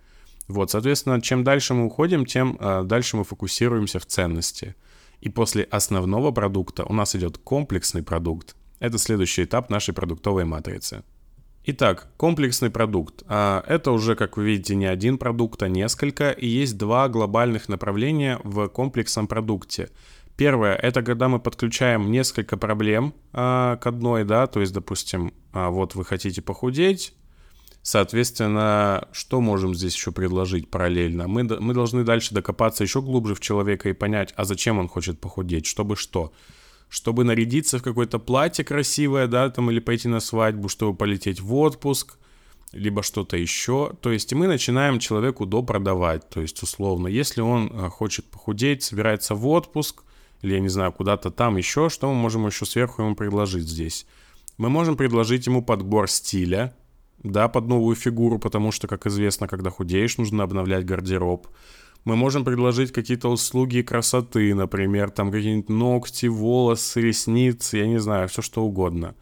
Вот, 0.49 0.73
соответственно, 0.73 1.21
чем 1.21 1.45
дальше 1.45 1.75
мы 1.75 1.85
уходим, 1.85 2.27
тем 2.27 2.57
э, 2.59 2.83
дальше 2.83 3.17
мы 3.17 3.23
фокусируемся 3.23 4.01
в 4.01 4.07
ценности. 4.07 4.75
И 5.21 5.29
после 5.29 5.63
основного 5.63 6.33
продукта 6.33 6.85
у 6.87 6.93
нас 6.93 7.15
идет 7.15 7.39
комплексный 7.39 8.03
продукт. 8.03 8.57
Это 8.81 8.99
следующий 8.99 9.45
этап 9.45 9.71
нашей 9.71 9.95
продуктовой 9.95 10.45
матрицы. 10.45 11.05
Итак, 11.62 12.09
комплексный 12.16 12.70
продукт. 12.70 13.23
А, 13.27 13.62
это 13.66 13.92
уже, 13.92 14.16
как 14.16 14.38
вы 14.38 14.44
видите, 14.44 14.75
не 14.75 14.87
один 14.87 15.18
продукт, 15.18 15.62
а 15.62 15.68
несколько, 15.68 16.31
и 16.31 16.46
есть 16.46 16.79
два 16.79 17.09
глобальных 17.09 17.68
направления 17.68 18.40
в 18.44 18.68
комплексном 18.68 19.27
продукте. 19.27 19.90
Первое— 20.37 20.75
это 20.83 21.03
когда 21.03 21.29
мы 21.29 21.38
подключаем 21.38 22.11
несколько 22.11 22.57
проблем 22.57 23.12
а, 23.35 23.77
к 23.77 23.87
одной, 23.87 24.25
да, 24.25 24.46
то 24.46 24.61
есть, 24.61 24.73
допустим, 24.73 25.35
а, 25.53 25.68
вот 25.68 25.94
вы 25.94 26.05
хотите 26.05 26.42
похудеть, 26.42 27.14
Соответственно, 27.83 29.09
что 29.11 29.40
можем 29.40 29.75
здесь 29.75 29.94
еще 29.94 30.12
предложить 30.12 30.70
параллельно? 30.70 31.29
Мы, 31.29 31.44
мы 31.44 31.73
должны 31.73 32.05
дальше 32.05 32.35
докопаться 32.35 32.85
еще 32.85 33.01
глубже 33.01 33.35
в 33.35 33.40
человека 33.40 33.88
и 33.88 33.94
понять, 33.94 34.35
а 34.37 34.44
зачем 34.44 34.79
он 34.79 34.87
хочет 34.87 35.18
похудеть, 35.18 35.64
чтобы 35.64 35.96
что 35.96 36.31
чтобы 36.90 37.24
нарядиться 37.24 37.79
в 37.79 37.83
какое-то 37.83 38.18
платье 38.18 38.64
красивое, 38.64 39.29
да, 39.29 39.48
там, 39.48 39.70
или 39.70 39.79
пойти 39.79 40.09
на 40.09 40.20
свадьбу, 40.20 40.68
чтобы 40.68 40.94
полететь 40.94 41.40
в 41.40 41.55
отпуск, 41.55 42.18
либо 42.72 43.03
что-то 43.03 43.37
еще. 43.37 43.92
То 44.03 44.11
есть 44.11 44.33
мы 44.35 44.48
начинаем 44.48 44.98
человеку 44.98 45.46
допродавать, 45.46 46.29
то 46.29 46.40
есть 46.42 46.62
условно, 46.62 47.07
если 47.07 47.40
он 47.40 47.70
э, 47.72 47.88
хочет 47.88 48.26
похудеть, 48.26 48.83
собирается 48.83 49.35
в 49.35 49.46
отпуск, 49.46 50.03
или, 50.42 50.55
я 50.55 50.61
не 50.61 50.68
знаю, 50.68 50.92
куда-то 50.92 51.31
там 51.31 51.57
еще, 51.57 51.88
что 51.88 52.09
мы 52.09 52.14
можем 52.14 52.46
еще 52.46 52.66
сверху 52.66 53.03
ему 53.03 53.14
предложить 53.14 53.68
здесь? 53.68 54.07
Мы 54.59 54.68
можем 54.68 54.96
предложить 54.96 55.46
ему 55.46 55.62
подбор 55.62 56.09
стиля, 56.11 56.74
да, 57.22 57.48
под 57.48 57.68
новую 57.68 57.94
фигуру, 57.94 58.38
потому 58.38 58.72
что, 58.72 58.88
как 58.88 59.07
известно, 59.07 59.46
когда 59.46 59.70
худеешь, 59.70 60.18
нужно 60.18 60.42
обновлять 60.42 60.85
гардероб. 60.85 61.46
Мы 62.05 62.17
можем 62.17 62.45
предложить 62.45 62.93
какие-то 62.93 63.29
услуги 63.29 63.83
красоты, 63.83 64.55
например, 64.55 65.11
там 65.11 65.31
какие-нибудь 65.31 65.69
ногти, 65.69 66.27
волосы, 66.27 67.01
ресницы, 67.03 67.77
я 67.79 67.87
не 67.87 67.99
знаю, 67.99 68.29
все 68.29 68.41
что 68.41 68.63
угодно. 68.63 69.15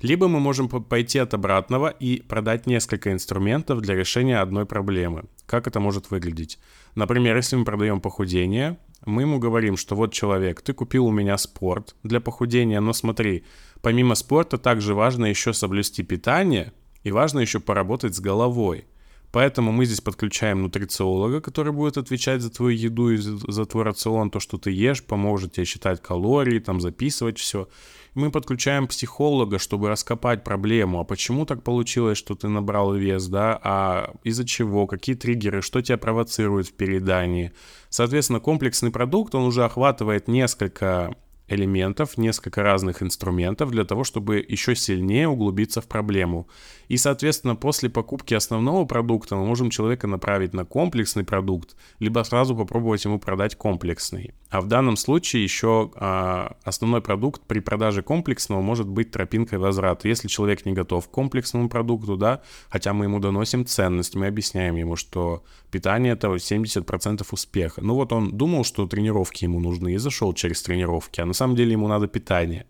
Либо 0.00 0.28
мы 0.28 0.38
можем 0.38 0.68
пойти 0.68 1.18
от 1.18 1.34
обратного 1.34 1.88
и 1.88 2.22
продать 2.22 2.66
несколько 2.66 3.12
инструментов 3.12 3.80
для 3.80 3.96
решения 3.96 4.38
одной 4.38 4.64
проблемы. 4.64 5.24
Как 5.46 5.66
это 5.66 5.80
может 5.80 6.10
выглядеть? 6.10 6.58
Например, 6.94 7.34
если 7.34 7.56
мы 7.56 7.64
продаем 7.64 8.00
похудение, 8.00 8.78
мы 9.04 9.22
ему 9.22 9.38
говорим, 9.38 9.76
что 9.76 9.96
вот 9.96 10.12
человек, 10.12 10.60
ты 10.60 10.72
купил 10.72 11.06
у 11.06 11.10
меня 11.10 11.36
спорт 11.38 11.96
для 12.02 12.20
похудения, 12.20 12.80
но 12.80 12.92
смотри, 12.92 13.44
помимо 13.80 14.14
спорта 14.14 14.58
также 14.58 14.94
важно 14.94 15.26
еще 15.26 15.52
соблюсти 15.52 16.02
питание 16.02 16.72
и 17.02 17.10
важно 17.10 17.40
еще 17.40 17.58
поработать 17.58 18.14
с 18.14 18.20
головой. 18.20 18.86
Поэтому 19.30 19.72
мы 19.72 19.84
здесь 19.84 20.00
подключаем 20.00 20.62
нутрициолога, 20.62 21.40
который 21.40 21.72
будет 21.72 21.98
отвечать 21.98 22.40
за 22.40 22.50
твою 22.50 22.76
еду 22.76 23.10
и 23.10 23.16
за 23.18 23.66
твой 23.66 23.84
рацион, 23.84 24.30
то, 24.30 24.40
что 24.40 24.56
ты 24.56 24.70
ешь, 24.70 25.04
поможет 25.04 25.52
тебе 25.52 25.66
считать 25.66 26.02
калории, 26.02 26.58
там 26.58 26.80
записывать 26.80 27.38
все. 27.38 27.68
Мы 28.14 28.30
подключаем 28.30 28.86
психолога, 28.86 29.58
чтобы 29.58 29.90
раскопать 29.90 30.44
проблему, 30.44 30.98
а 30.98 31.04
почему 31.04 31.44
так 31.44 31.62
получилось, 31.62 32.16
что 32.16 32.34
ты 32.34 32.48
набрал 32.48 32.94
вес, 32.94 33.26
да, 33.28 33.60
а 33.62 34.14
из-за 34.24 34.46
чего, 34.46 34.86
какие 34.86 35.14
триггеры, 35.14 35.60
что 35.60 35.82
тебя 35.82 35.98
провоцирует 35.98 36.68
в 36.68 36.72
переедании. 36.72 37.52
Соответственно, 37.90 38.40
комплексный 38.40 38.90
продукт, 38.90 39.34
он 39.34 39.44
уже 39.44 39.64
охватывает 39.64 40.26
несколько 40.26 41.14
элементов, 41.48 42.18
несколько 42.18 42.62
разных 42.62 43.02
инструментов 43.02 43.70
для 43.70 43.84
того, 43.84 44.04
чтобы 44.04 44.44
еще 44.46 44.74
сильнее 44.74 45.28
углубиться 45.28 45.80
в 45.80 45.86
проблему. 45.86 46.48
И, 46.88 46.96
соответственно, 46.96 47.56
после 47.56 47.88
покупки 47.90 48.34
основного 48.34 48.84
продукта 48.84 49.36
мы 49.36 49.44
можем 49.44 49.70
человека 49.70 50.06
направить 50.06 50.54
на 50.54 50.64
комплексный 50.64 51.24
продукт, 51.24 51.76
либо 51.98 52.22
сразу 52.24 52.56
попробовать 52.56 53.04
ему 53.04 53.18
продать 53.18 53.56
комплексный. 53.56 54.34
А 54.50 54.62
в 54.62 54.66
данном 54.66 54.96
случае 54.96 55.42
еще 55.42 55.90
а, 55.96 56.56
основной 56.64 57.02
продукт 57.02 57.42
при 57.46 57.60
продаже 57.60 58.02
комплексного 58.02 58.62
может 58.62 58.88
быть 58.88 59.10
тропинкой 59.10 59.58
возврата. 59.58 60.08
Если 60.08 60.26
человек 60.26 60.64
не 60.64 60.72
готов 60.72 61.06
к 61.06 61.10
комплексному 61.10 61.68
продукту, 61.68 62.16
да, 62.16 62.40
хотя 62.70 62.94
мы 62.94 63.04
ему 63.04 63.20
доносим 63.20 63.66
ценность, 63.66 64.14
мы 64.14 64.26
объясняем 64.26 64.76
ему, 64.76 64.96
что 64.96 65.44
питание 65.70 66.14
это 66.14 66.28
70% 66.28 67.26
успеха. 67.30 67.82
Ну 67.82 67.94
вот 67.94 68.12
он 68.12 68.36
думал, 68.36 68.64
что 68.64 68.86
тренировки 68.86 69.44
ему 69.44 69.60
нужны 69.60 69.94
и 69.94 69.98
зашел 69.98 70.32
через 70.32 70.62
тренировки, 70.62 71.20
а 71.20 71.26
на 71.26 71.34
самом 71.34 71.54
деле 71.54 71.72
ему 71.72 71.86
надо 71.86 72.06
питание. 72.06 72.64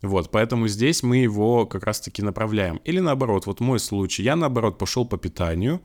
Вот, 0.00 0.30
поэтому 0.30 0.68
здесь 0.68 1.02
мы 1.02 1.18
его 1.18 1.66
как 1.66 1.84
раз-таки 1.84 2.22
направляем. 2.22 2.80
Или 2.84 3.00
наоборот, 3.00 3.46
вот 3.46 3.60
мой 3.60 3.80
случай, 3.80 4.22
я 4.22 4.36
наоборот 4.36 4.78
пошел 4.78 5.04
по 5.04 5.18
питанию, 5.18 5.82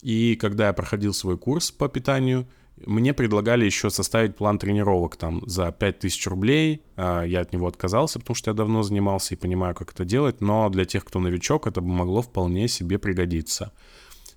и 0.00 0.36
когда 0.36 0.68
я 0.68 0.72
проходил 0.72 1.12
свой 1.12 1.36
курс 1.36 1.70
по 1.72 1.88
питанию, 1.88 2.46
мне 2.86 3.14
предлагали 3.14 3.64
еще 3.64 3.90
составить 3.90 4.36
план 4.36 4.58
тренировок 4.58 5.16
там 5.16 5.42
за 5.46 5.72
5000 5.72 6.26
рублей. 6.26 6.82
А, 6.96 7.22
я 7.22 7.40
от 7.40 7.52
него 7.52 7.66
отказался, 7.66 8.18
потому 8.18 8.34
что 8.34 8.50
я 8.50 8.54
давно 8.54 8.82
занимался 8.82 9.34
и 9.34 9.38
понимаю, 9.38 9.74
как 9.74 9.92
это 9.92 10.04
делать. 10.04 10.40
Но 10.40 10.68
для 10.68 10.84
тех, 10.84 11.04
кто 11.04 11.18
новичок, 11.20 11.66
это 11.66 11.80
бы 11.80 11.88
могло 11.88 12.22
вполне 12.22 12.68
себе 12.68 12.98
пригодиться. 12.98 13.72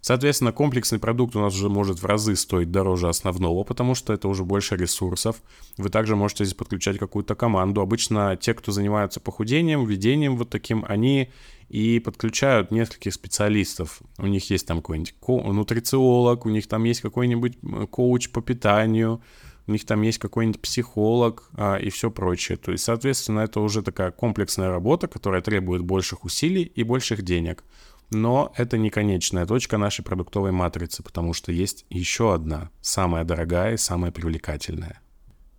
Соответственно, 0.02 0.52
комплексный 0.52 0.98
продукт 0.98 1.36
у 1.36 1.40
нас 1.40 1.54
уже 1.54 1.70
может 1.70 2.02
в 2.02 2.06
разы 2.06 2.36
стоить 2.36 2.72
дороже 2.72 3.08
основного, 3.08 3.64
потому 3.64 3.94
что 3.94 4.14
это 4.14 4.28
уже 4.28 4.44
больше 4.44 4.76
ресурсов. 4.76 5.42
Вы 5.78 5.90
также 5.90 6.16
можете 6.16 6.44
здесь 6.44 6.56
подключать 6.56 6.98
какую-то 6.98 7.36
команду. 7.36 7.82
Обычно 7.82 8.36
те, 8.36 8.56
кто 8.56 8.72
занимаются 8.72 9.20
похудением, 9.20 9.86
введением 9.86 10.38
вот 10.38 10.50
таким, 10.50 10.84
они 10.88 11.32
и 11.70 12.00
подключают 12.00 12.72
нескольких 12.72 13.14
специалистов. 13.14 14.02
У 14.18 14.26
них 14.26 14.50
есть 14.50 14.66
там 14.66 14.78
какой-нибудь 14.78 15.16
нутрициолог, 15.28 16.46
у 16.46 16.50
них 16.50 16.68
там 16.68 16.84
есть 16.84 17.02
какой-нибудь 17.02 17.60
коуч 17.92 18.32
по 18.32 18.42
питанию, 18.42 19.22
у 19.68 19.72
них 19.72 19.86
там 19.86 20.02
есть 20.02 20.18
какой-нибудь 20.18 20.60
психолог 20.62 21.50
а, 21.54 21.78
и 21.78 21.90
все 21.90 22.10
прочее. 22.12 22.58
То 22.58 22.72
есть, 22.72 22.84
соответственно, 22.84 23.42
это 23.42 23.62
уже 23.62 23.84
такая 23.84 24.12
комплексная 24.12 24.70
работа, 24.70 25.08
которая 25.08 25.42
требует 25.42 25.84
больших 25.84 26.26
усилий 26.26 26.64
и 26.64 26.84
больших 26.84 27.22
денег. 27.22 27.64
Но 28.12 28.52
это 28.58 28.78
не 28.78 28.90
конечная 28.90 29.46
точка 29.46 29.78
нашей 29.78 30.04
продуктовой 30.04 30.52
матрицы, 30.52 31.02
потому 31.02 31.34
что 31.34 31.54
есть 31.54 31.86
еще 31.90 32.34
одна, 32.34 32.70
самая 32.82 33.24
дорогая 33.24 33.74
и 33.74 33.78
самая 33.78 34.12
привлекательная. 34.12 35.02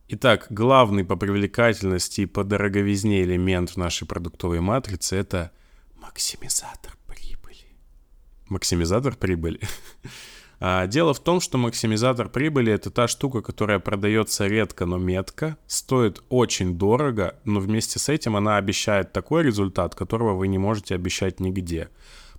Итак, 0.09 0.49
главный 0.51 1.05
по 1.05 1.17
привлекательности 1.17 2.21
и 2.21 2.27
по 2.27 2.45
дороговизне 2.45 3.23
элемент 3.23 3.71
в 3.71 3.77
нашей 3.79 4.07
продуктовой 4.07 4.61
матрице– 4.61 5.17
это 5.17 5.53
максимизатор 5.97 6.95
прибыли. 7.07 7.65
Максимизатор 8.49 9.17
прибыли. 9.17 9.61
А, 10.65 10.87
дело 10.87 11.13
в 11.13 11.19
том, 11.19 11.41
что 11.41 11.59
максимизатор 11.59 12.29
прибыли 12.29 12.73
это 12.73 12.93
та 12.93 13.09
штука, 13.09 13.43
которая 13.43 13.81
продается 13.81 14.47
редко, 14.47 14.87
но 14.87 14.97
метко, 14.97 15.57
стоит 15.67 16.23
очень 16.29 16.79
дорого, 16.79 17.35
но 17.45 17.59
вместе 17.59 17.99
с 17.99 18.09
этим 18.09 18.37
она 18.37 18.59
обещает 18.59 19.13
такой 19.13 19.43
результат, 19.43 19.97
которого 19.97 20.35
вы 20.35 20.47
не 20.47 20.59
можете 20.59 20.95
обещать 20.95 21.41
нигде. 21.41 21.89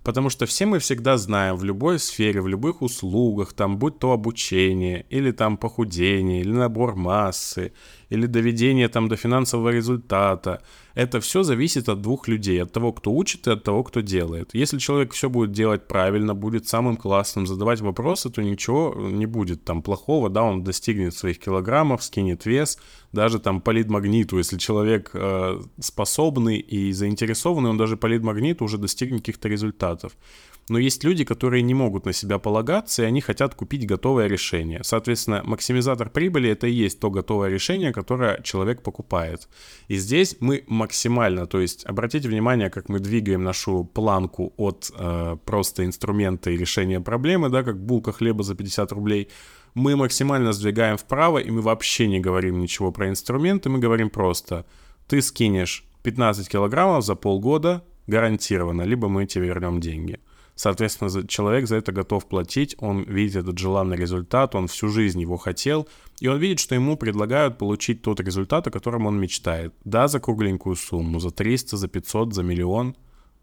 Потому 0.04 0.28
что 0.28 0.44
все 0.44 0.66
мы 0.66 0.78
всегда 0.78 1.16
знаем 1.16 1.56
в 1.56 1.64
любой 1.64 1.98
сфере, 1.98 2.42
в 2.42 2.46
любых 2.46 2.82
услугах, 2.82 3.54
там, 3.54 3.78
будь 3.78 3.98
то 3.98 4.12
обучение, 4.12 5.06
или 5.08 5.32
там 5.32 5.56
похудение, 5.56 6.42
или 6.42 6.52
набор 6.52 6.94
массы, 6.94 7.72
или 8.10 8.26
доведение 8.26 8.88
там 8.88 9.08
до 9.08 9.16
финансового 9.16 9.70
результата, 9.70 10.60
это 10.94 11.20
все 11.20 11.42
зависит 11.42 11.88
от 11.88 12.02
двух 12.02 12.28
людей, 12.28 12.62
от 12.62 12.72
того, 12.72 12.92
кто 12.92 13.12
учит 13.12 13.46
и 13.46 13.50
от 13.50 13.64
того, 13.64 13.82
кто 13.82 14.00
делает. 14.00 14.50
Если 14.52 14.78
человек 14.78 15.12
все 15.12 15.30
будет 15.30 15.52
делать 15.52 15.88
правильно, 15.88 16.34
будет 16.34 16.68
самым 16.68 16.96
классным, 16.96 17.46
задавать 17.46 17.80
вопросы, 17.80 18.28
то 18.28 18.42
ничего 18.42 18.94
не 18.96 19.26
будет 19.26 19.64
там 19.64 19.82
плохого, 19.82 20.28
да, 20.28 20.42
он 20.42 20.64
достигнет 20.64 21.14
своих 21.14 21.38
килограммов, 21.38 22.04
скинет 22.04 22.44
вес, 22.44 22.78
даже 23.14 23.38
там 23.38 23.60
полит 23.60 23.88
магниту, 23.88 24.38
если 24.38 24.58
человек 24.58 25.10
э, 25.14 25.60
способный 25.80 26.58
и 26.58 26.92
заинтересованный, 26.92 27.70
он 27.70 27.78
даже 27.78 27.96
полит 27.96 28.22
магниту 28.22 28.64
уже 28.64 28.78
достигнет 28.78 29.20
каких-то 29.20 29.48
результатов. 29.48 30.12
Но 30.68 30.78
есть 30.78 31.04
люди, 31.04 31.24
которые 31.24 31.62
не 31.62 31.74
могут 31.74 32.06
на 32.06 32.12
себя 32.12 32.38
полагаться, 32.38 33.02
и 33.02 33.04
они 33.04 33.20
хотят 33.20 33.54
купить 33.54 33.86
готовое 33.86 34.28
решение. 34.28 34.80
Соответственно, 34.82 35.42
максимизатор 35.44 36.08
прибыли 36.08 36.50
это 36.50 36.66
и 36.66 36.72
есть 36.72 37.00
то 37.00 37.10
готовое 37.10 37.50
решение, 37.50 37.92
которое 37.92 38.40
человек 38.42 38.82
покупает. 38.82 39.48
И 39.88 39.96
здесь 39.96 40.36
мы 40.40 40.64
максимально, 40.66 41.46
то 41.46 41.60
есть 41.60 41.84
обратите 41.84 42.28
внимание, 42.28 42.70
как 42.70 42.88
мы 42.88 42.98
двигаем 42.98 43.44
нашу 43.44 43.84
планку 43.84 44.54
от 44.56 44.90
э, 44.96 45.36
просто 45.44 45.84
инструмента 45.84 46.50
и 46.50 46.56
решения 46.56 47.00
проблемы, 47.00 47.50
да, 47.50 47.62
как 47.62 47.78
булка 47.84 48.12
хлеба 48.12 48.42
за 48.42 48.54
50 48.54 48.92
рублей, 48.92 49.28
мы 49.74 49.96
максимально 49.96 50.52
сдвигаем 50.52 50.96
вправо, 50.96 51.38
и 51.38 51.50
мы 51.50 51.60
вообще 51.60 52.06
не 52.06 52.20
говорим 52.20 52.60
ничего 52.60 52.92
про 52.92 53.08
инструменты, 53.08 53.68
мы 53.68 53.78
говорим 53.78 54.08
просто, 54.08 54.64
ты 55.08 55.20
скинешь 55.20 55.84
15 56.02 56.48
килограммов 56.48 57.04
за 57.04 57.14
полгода, 57.14 57.84
гарантированно, 58.06 58.82
либо 58.82 59.08
мы 59.08 59.26
тебе 59.26 59.46
вернем 59.46 59.80
деньги. 59.80 60.20
Соответственно, 60.56 61.26
человек 61.26 61.66
за 61.66 61.76
это 61.76 61.90
готов 61.90 62.28
платить, 62.28 62.76
он 62.78 63.02
видит 63.02 63.36
этот 63.36 63.58
желанный 63.58 63.96
результат, 63.96 64.54
он 64.54 64.68
всю 64.68 64.88
жизнь 64.88 65.20
его 65.20 65.36
хотел, 65.36 65.88
и 66.20 66.28
он 66.28 66.38
видит, 66.38 66.60
что 66.60 66.76
ему 66.76 66.96
предлагают 66.96 67.58
получить 67.58 68.02
тот 68.02 68.20
результат, 68.20 68.66
о 68.68 68.70
котором 68.70 69.06
он 69.06 69.18
мечтает. 69.18 69.74
Да, 69.84 70.06
за 70.06 70.20
кругленькую 70.20 70.76
сумму, 70.76 71.18
за 71.18 71.32
300, 71.32 71.76
за 71.76 71.88
500, 71.88 72.34
за 72.34 72.42
миллион, 72.44 72.94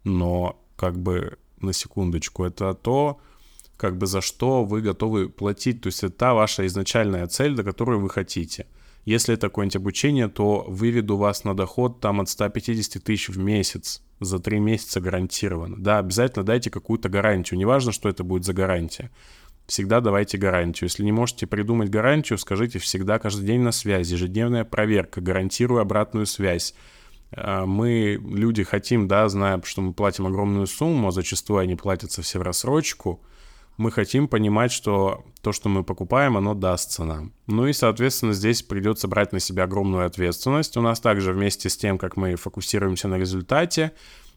но 0.04 0.58
как 0.76 0.98
бы 0.98 1.36
на 1.60 1.74
секундочку, 1.74 2.44
это 2.44 2.72
то, 2.72 3.20
как 3.82 3.98
бы 3.98 4.06
за 4.06 4.20
что 4.20 4.64
вы 4.64 4.80
готовы 4.80 5.28
платить, 5.28 5.80
то 5.80 5.88
есть 5.88 6.04
это 6.04 6.14
та 6.14 6.34
ваша 6.34 6.64
изначальная 6.68 7.26
цель, 7.26 7.56
до 7.56 7.64
которой 7.64 7.98
вы 7.98 8.08
хотите. 8.10 8.66
Если 9.04 9.34
это 9.34 9.48
какое-нибудь 9.48 9.74
обучение, 9.74 10.28
то 10.28 10.64
выведу 10.68 11.16
вас 11.16 11.42
на 11.42 11.56
доход 11.56 11.98
там 11.98 12.20
от 12.20 12.28
150 12.28 13.02
тысяч 13.02 13.28
в 13.28 13.38
месяц 13.38 14.00
за 14.20 14.38
три 14.38 14.60
месяца 14.60 15.00
гарантированно. 15.00 15.78
Да, 15.78 15.98
обязательно 15.98 16.44
дайте 16.44 16.70
какую-то 16.70 17.08
гарантию. 17.08 17.58
Неважно, 17.58 17.90
что 17.90 18.08
это 18.08 18.22
будет 18.22 18.44
за 18.44 18.52
гарантия. 18.52 19.10
Всегда 19.66 20.00
давайте 20.00 20.38
гарантию. 20.38 20.88
Если 20.88 21.02
не 21.02 21.10
можете 21.10 21.48
придумать 21.48 21.90
гарантию, 21.90 22.38
скажите 22.38 22.78
всегда 22.78 23.18
каждый 23.18 23.46
день 23.46 23.62
на 23.62 23.72
связи. 23.72 24.12
Ежедневная 24.12 24.64
проверка. 24.64 25.20
Гарантирую 25.20 25.80
обратную 25.80 26.26
связь. 26.26 26.76
А, 27.32 27.66
мы, 27.66 28.20
люди, 28.24 28.62
хотим, 28.62 29.08
да, 29.08 29.28
зная, 29.28 29.60
что 29.64 29.82
мы 29.82 29.92
платим 29.92 30.28
огромную 30.28 30.68
сумму, 30.68 31.08
а 31.08 31.10
зачастую 31.10 31.58
они 31.58 31.74
платятся 31.74 32.22
все 32.22 32.38
в 32.38 32.42
рассрочку– 32.42 33.20
мы 33.76 33.90
хотим 33.90 34.28
понимать, 34.28 34.72
что 34.72 35.24
то, 35.40 35.52
что 35.52 35.68
мы 35.68 35.82
покупаем, 35.82 36.36
оно 36.36 36.54
дастся 36.54 37.04
нам. 37.04 37.32
Ну 37.46 37.66
и, 37.66 37.72
соответственно, 37.72 38.32
здесь 38.32 38.62
придется 38.62 39.08
брать 39.08 39.32
на 39.32 39.40
себя 39.40 39.64
огромную 39.64 40.06
ответственность. 40.06 40.76
У 40.76 40.80
нас 40.80 41.00
также 41.00 41.32
вместе 41.32 41.68
с 41.68 41.76
тем, 41.76 41.98
как 41.98 42.16
мы 42.16 42.36
фокусируемся 42.36 43.08
на 43.08 43.16
результате, 43.16 43.92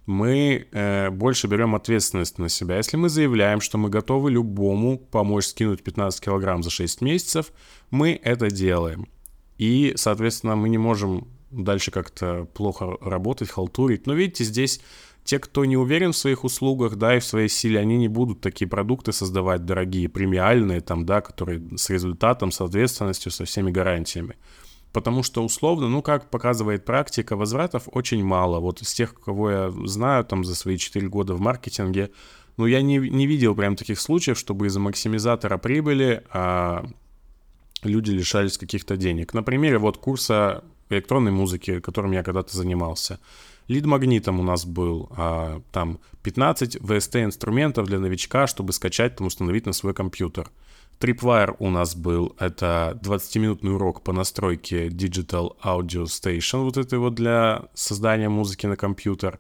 мы 0.06 0.68
э, 0.72 1.10
больше 1.10 1.48
берем 1.48 1.74
ответственность 1.76 2.38
на 2.38 2.48
себя. 2.48 2.78
Если 2.78 2.96
мы 2.96 3.10
заявляем, 3.10 3.60
что 3.60 3.78
мы 3.78 3.90
готовы 3.90 4.32
любому 4.32 5.00
помочь 5.00 5.46
скинуть 5.46 5.84
15 5.84 6.22
килограмм 6.22 6.62
за 6.62 6.70
6 6.70 7.02
месяцев, 7.02 7.52
мы 7.90 8.20
это 8.24 8.52
делаем. 8.52 9.08
И, 9.58 9.94
соответственно, 9.96 10.56
мы 10.56 10.70
не 10.70 10.78
можем 10.78 11.28
дальше 11.52 11.92
как-то 11.92 12.46
плохо 12.54 12.98
работать, 13.02 13.50
халтурить. 13.50 14.06
Но 14.06 14.14
видите, 14.14 14.44
здесь 14.44 14.82
те, 15.26 15.40
кто 15.40 15.66
не 15.66 15.76
уверен 15.76 16.12
в 16.12 16.18
своих 16.18 16.44
услугах, 16.44 16.96
да, 16.96 17.18
и 17.18 17.20
в 17.20 17.26
своей 17.26 17.50
силе, 17.50 17.80
они 17.80 17.98
не 17.98 18.08
будут 18.08 18.42
такие 18.42 18.68
продукты 18.68 19.12
создавать 19.12 19.66
дорогие, 19.66 20.08
премиальные, 20.08 20.82
там, 20.82 21.06
да, 21.06 21.22
которые 21.22 21.62
с 21.76 21.90
результатом, 21.90 22.52
с 22.52 22.62
ответственностью, 22.62 23.32
со 23.32 23.44
всеми 23.44 23.72
гарантиями. 23.72 24.36
Потому 24.94 25.24
что 25.24 25.44
условно, 25.44 25.90
ну, 25.90 26.04
как 26.04 26.30
показывает 26.30 26.86
практика, 26.86 27.36
возвратов 27.36 27.90
очень 27.92 28.24
мало. 28.24 28.60
Вот 28.60 28.82
из 28.82 28.94
тех, 28.94 29.20
кого 29.20 29.50
я 29.50 29.72
знаю 29.86 30.24
там 30.24 30.46
за 30.46 30.56
свои 30.56 30.78
4 30.78 31.10
года 31.10 31.34
в 31.34 31.42
маркетинге, 31.42 32.12
ну, 32.58 32.68
я 32.68 32.84
не, 32.84 33.00
не 33.00 33.26
видел 33.26 33.56
прям 33.56 33.76
таких 33.76 34.00
случаев, 34.00 34.38
чтобы 34.38 34.68
из-за 34.68 34.80
максимизатора 34.80 35.58
прибыли 35.58 36.24
а, 36.32 36.86
люди 37.84 38.12
лишались 38.12 38.58
каких-то 38.60 38.96
денег. 38.96 39.34
На 39.34 39.42
примере 39.42 39.80
вот 39.80 39.98
курса 39.98 40.64
электронной 40.90 41.32
музыки, 41.32 41.80
которым 41.80 42.12
я 42.12 42.24
когда-то 42.24 42.56
занимался. 42.56 43.20
Лид-магнитом 43.68 44.40
у 44.40 44.44
нас 44.44 44.66
был 44.66 45.10
а, 45.18 45.62
там 45.72 46.00
15 46.24 46.78
VST-инструментов 46.78 47.88
для 47.88 48.00
новичка, 48.00 48.46
чтобы 48.46 48.74
скачать, 48.74 49.16
там 49.16 49.28
установить 49.28 49.66
на 49.66 49.74
свой 49.74 49.94
компьютер. 49.94 50.52
Tripwire 51.00 51.56
у 51.60 51.70
нас 51.70 51.96
был, 51.96 52.36
это 52.40 53.00
20-минутный 53.04 53.74
урок 53.74 54.02
по 54.02 54.14
настройке 54.14 54.88
Digital 54.88 55.58
Audio 55.64 56.04
Station, 56.04 56.64
вот 56.64 56.78
это 56.78 57.00
вот 57.00 57.16
для 57.16 57.64
создания 57.74 58.30
музыки 58.30 58.68
на 58.68 58.78
компьютер. 58.78 59.40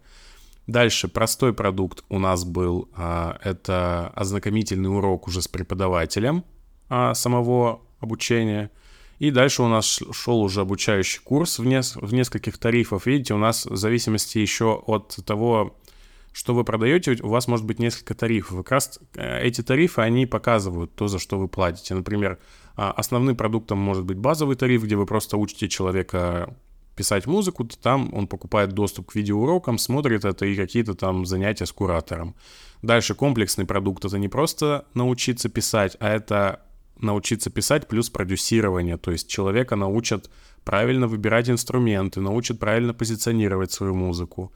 Дальше 0.68 1.08
простой 1.08 1.54
продукт 1.54 2.04
у 2.10 2.18
нас 2.18 2.44
был, 2.44 2.90
а, 2.96 3.38
это 3.44 4.12
ознакомительный 4.16 4.90
урок 4.90 5.28
уже 5.28 5.44
с 5.44 5.48
преподавателем 5.48 6.44
а, 6.90 7.14
самого 7.14 7.82
обучения– 8.00 8.72
и 9.20 9.32
дальше 9.32 9.64
у 9.64 9.68
нас 9.68 10.02
шел 10.12 10.42
уже 10.42 10.62
обучающий 10.62 11.22
курс 11.24 11.60
в, 11.60 11.66
нес 11.66 11.96
в 11.96 12.14
нескольких 12.14 12.58
тарифов. 12.58 13.06
Видите, 13.06 13.34
у 13.34 13.38
нас 13.38 13.66
в 13.66 13.76
зависимости 13.76 14.38
еще 14.38 14.84
от 14.86 15.18
того, 15.26 15.78
что 16.34 16.54
вы 16.54 16.66
продаете, 16.66 17.18
у 17.24 17.30
вас 17.30 17.48
может 17.48 17.66
быть 17.66 17.80
несколько 17.80 18.14
тарифов. 18.14 18.58
Как 18.58 18.72
раз 18.72 19.00
э, 19.16 19.42
эти 19.42 19.62
тарифы, 19.62 20.02
они 20.02 20.26
показывают 20.26 20.94
то, 20.94 21.08
за 21.08 21.18
что 21.18 21.40
вы 21.40 21.48
платите. 21.48 21.96
Например, 21.96 22.40
а, 22.76 22.92
основным 22.92 23.38
продуктом 23.38 23.78
может 23.78 24.04
быть 24.04 24.18
базовый 24.18 24.58
тариф, 24.58 24.84
где 24.84 24.98
вы 24.98 25.06
просто 25.06 25.38
учите 25.38 25.70
человека 25.70 26.54
писать 26.96 27.26
музыку, 27.26 27.64
то 27.64 27.78
там 27.78 28.14
он 28.14 28.28
покупает 28.28 28.72
доступ 28.72 29.12
к 29.12 29.16
видеоурокам, 29.16 29.78
смотрит 29.78 30.26
это 30.26 30.46
и 30.46 30.56
какие-то 30.56 30.94
там 30.94 31.26
занятия 31.26 31.66
с 31.66 31.72
куратором. 31.72 32.36
Дальше 32.82 33.16
комплексный 33.16 33.66
продукт— 33.66 34.04
это 34.06 34.18
не 34.18 34.28
просто 34.28 34.86
научиться 34.94 35.50
писать, 35.50 35.96
а 36.00 36.10
это 36.10 36.62
научиться 37.00 37.50
писать 37.50 37.88
плюс 37.88 38.10
продюсирование, 38.10 38.98
то 38.98 39.12
есть 39.12 39.28
человека 39.28 39.76
научат 39.76 40.30
правильно 40.64 41.08
выбирать 41.08 41.50
инструменты, 41.50 42.22
научат 42.22 42.60
правильно 42.60 42.94
позиционировать 42.94 43.72
свою 43.72 43.96
музыку. 43.96 44.54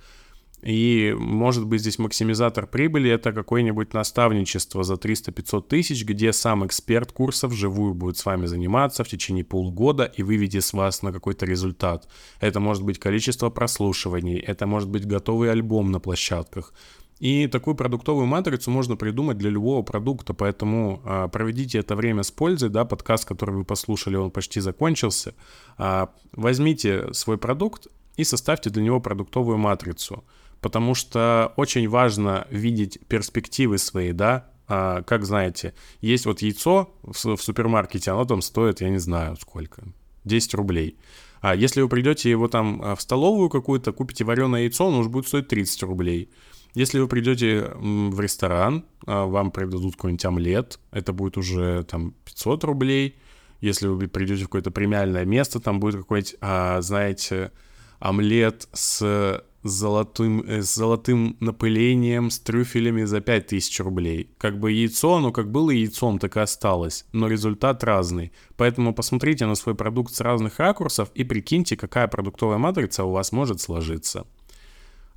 И 0.62 1.16
может 1.18 1.66
быть 1.66 1.82
здесь 1.82 2.00
максимизатор 2.00 2.68
прибыли 2.68 3.10
это 3.10 3.32
какое-нибудь 3.32 3.94
наставничество 3.94 4.84
за 4.84 4.96
300-500 4.96 5.68
тысяч, 5.68 6.04
где 6.04 6.34
сам 6.34 6.66
эксперт 6.66 7.14
курса 7.14 7.48
вживую 7.48 7.94
будет 7.94 8.18
с 8.18 8.26
вами 8.26 8.46
заниматься 8.46 9.06
в 9.06 9.08
течение 9.08 9.46
полугода 9.46 10.04
и 10.04 10.22
выведет 10.22 10.66
с 10.66 10.74
вас 10.74 11.02
на 11.02 11.14
какой-то 11.14 11.46
результат. 11.46 12.10
Это 12.42 12.60
может 12.60 12.84
быть 12.84 13.00
количество 13.00 13.50
прослушиваний, 13.50 14.38
это 14.38 14.68
может 14.68 14.90
быть 14.90 15.06
готовый 15.06 15.50
альбом 15.50 15.92
на 15.92 16.02
площадках, 16.02 16.74
и 17.20 17.48
такую 17.48 17.76
продуктовую 17.76 18.26
матрицу 18.26 18.72
можно 18.72 18.96
придумать 18.96 19.38
для 19.38 19.50
любого 19.50 19.82
продукта, 19.82 20.34
поэтому 20.34 21.02
а, 21.04 21.28
проведите 21.28 21.80
это 21.80 21.96
время 21.96 22.24
с 22.24 22.32
пользой, 22.32 22.70
да, 22.70 22.86
подкаст, 22.86 23.26
который 23.26 23.56
вы 23.56 23.66
послушали, 23.66 24.16
он 24.16 24.32
почти 24.32 24.62
закончился. 24.62 25.36
А, 25.78 26.14
возьмите 26.32 27.14
свой 27.14 27.38
продукт 27.38 27.88
и 28.16 28.24
составьте 28.24 28.70
для 28.70 28.84
него 28.84 29.02
продуктовую 29.02 29.58
матрицу, 29.58 30.24
потому 30.62 30.96
что 30.96 31.54
очень 31.58 31.88
важно 31.90 32.48
видеть 32.50 33.00
перспективы 33.08 33.78
свои, 33.78 34.14
да, 34.14 34.50
а, 34.70 35.02
как 35.02 35.26
знаете, 35.26 35.74
есть 36.00 36.26
вот 36.26 36.42
яйцо 36.42 36.94
в, 37.02 37.36
в 37.36 37.42
супермаркете, 37.42 38.12
оно 38.12 38.24
там 38.24 38.42
стоит, 38.42 38.82
я 38.82 38.90
не 38.90 39.00
знаю 39.00 39.36
сколько, 39.36 39.84
10 40.24 40.54
рублей. 40.54 40.98
А 41.42 41.56
если 41.56 41.82
вы 41.82 41.90
придете 41.90 42.30
его 42.30 42.48
там 42.48 42.82
а, 42.84 42.96
в 42.96 43.02
столовую 43.02 43.50
какую-то, 43.50 43.92
купите 43.94 44.24
вареное 44.24 44.62
яйцо, 44.62 44.88
оно 44.88 45.00
уже 45.00 45.10
будет 45.10 45.28
стоить 45.28 45.48
30 45.48 45.84
рублей. 45.84 46.30
Если 46.74 47.00
вы 47.00 47.08
придете 47.08 47.72
в 47.76 48.20
ресторан, 48.20 48.86
а, 49.06 49.26
вам 49.26 49.52
придадут 49.52 49.96
какой-нибудь 49.96 50.26
омлет, 50.26 50.80
это 50.92 51.14
будет 51.14 51.38
уже 51.38 51.84
там 51.84 52.14
500 52.26 52.64
рублей. 52.64 53.16
Если 53.62 53.88
вы 53.88 54.08
придете 54.08 54.44
в 54.44 54.48
какое-то 54.48 54.72
премиальное 54.72 55.26
место, 55.26 55.60
там 55.60 55.80
будет 55.80 55.98
какой-нибудь, 55.98 56.36
а, 56.42 56.82
знаете, 56.82 57.52
омлет 58.00 58.70
с 58.72 59.44
золотым, 59.64 60.42
э, 60.42 60.62
с 60.62 60.76
золотым 60.76 61.36
напылением, 61.40 62.30
с 62.30 62.40
трюфелями 62.40 63.04
за 63.04 63.20
5000 63.20 63.80
рублей. 63.82 64.30
Как 64.38 64.60
бы 64.60 64.72
яйцо, 64.72 65.16
оно 65.16 65.32
как 65.32 65.52
было 65.52 65.72
яйцом, 65.72 66.20
так 66.20 66.38
и 66.38 66.40
осталось, 66.40 67.06
но 67.12 67.28
результат 67.28 67.84
разный. 67.84 68.32
Поэтому 68.56 68.94
посмотрите 68.94 69.46
на 69.46 69.56
свой 69.56 69.76
продукт 69.76 70.14
с 70.14 70.22
разных 70.22 70.60
ракурсов 70.60 71.10
и 71.14 71.24
прикиньте, 71.24 71.76
какая 71.76 72.08
продуктовая 72.08 72.58
матрица 72.58 73.04
у 73.04 73.12
вас 73.12 73.32
может 73.32 73.60
сложиться. 73.60 74.26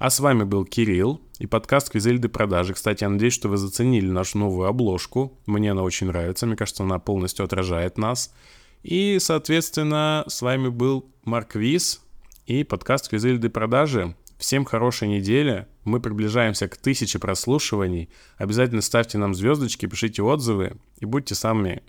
А 0.02 0.10
с 0.10 0.18
вами 0.18 0.42
был 0.42 0.64
Кирилл 0.64 1.20
и 1.38 1.46
подкаст 1.46 1.90
Квизельды 1.90 2.28
продажи. 2.28 2.74
Кстати, 2.74 3.04
я 3.04 3.08
надеюсь, 3.08 3.34
что 3.34 3.48
вы 3.48 3.56
заценили 3.56 4.10
нашу 4.10 4.36
новую 4.38 4.66
обложку. 4.66 5.38
Мне 5.46 5.70
она 5.70 5.84
очень 5.84 6.08
нравится. 6.08 6.44
Мне 6.44 6.56
кажется, 6.56 6.82
она 6.82 6.98
полностью 6.98 7.44
отражает 7.44 7.98
нас. 7.98 8.34
И, 8.82 9.18
соответственно, 9.20 10.24
с 10.26 10.42
вами 10.42 10.70
был 10.70 11.08
Марк 11.22 11.54
Виз 11.54 12.02
и 12.46 12.64
подкаст 12.64 13.10
Квизельды 13.10 13.48
продажи. 13.48 14.16
Всем 14.38 14.64
хорошей 14.64 15.06
недели. 15.06 15.68
Мы 15.84 16.00
приближаемся 16.00 16.66
к 16.66 16.76
тысяче 16.76 17.20
прослушиваний. 17.20 18.10
Обязательно 18.38 18.80
ставьте 18.80 19.18
нам 19.18 19.36
звездочки, 19.36 19.86
пишите 19.86 20.20
отзывы 20.20 20.78
и 20.98 21.06
будьте 21.06 21.36
самыми 21.36 21.84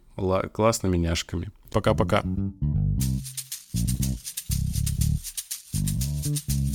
классными 0.51 0.97
няшками. 0.97 1.49
Пока-пока. 1.71 2.21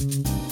thank 0.01 0.27
you 0.27 0.48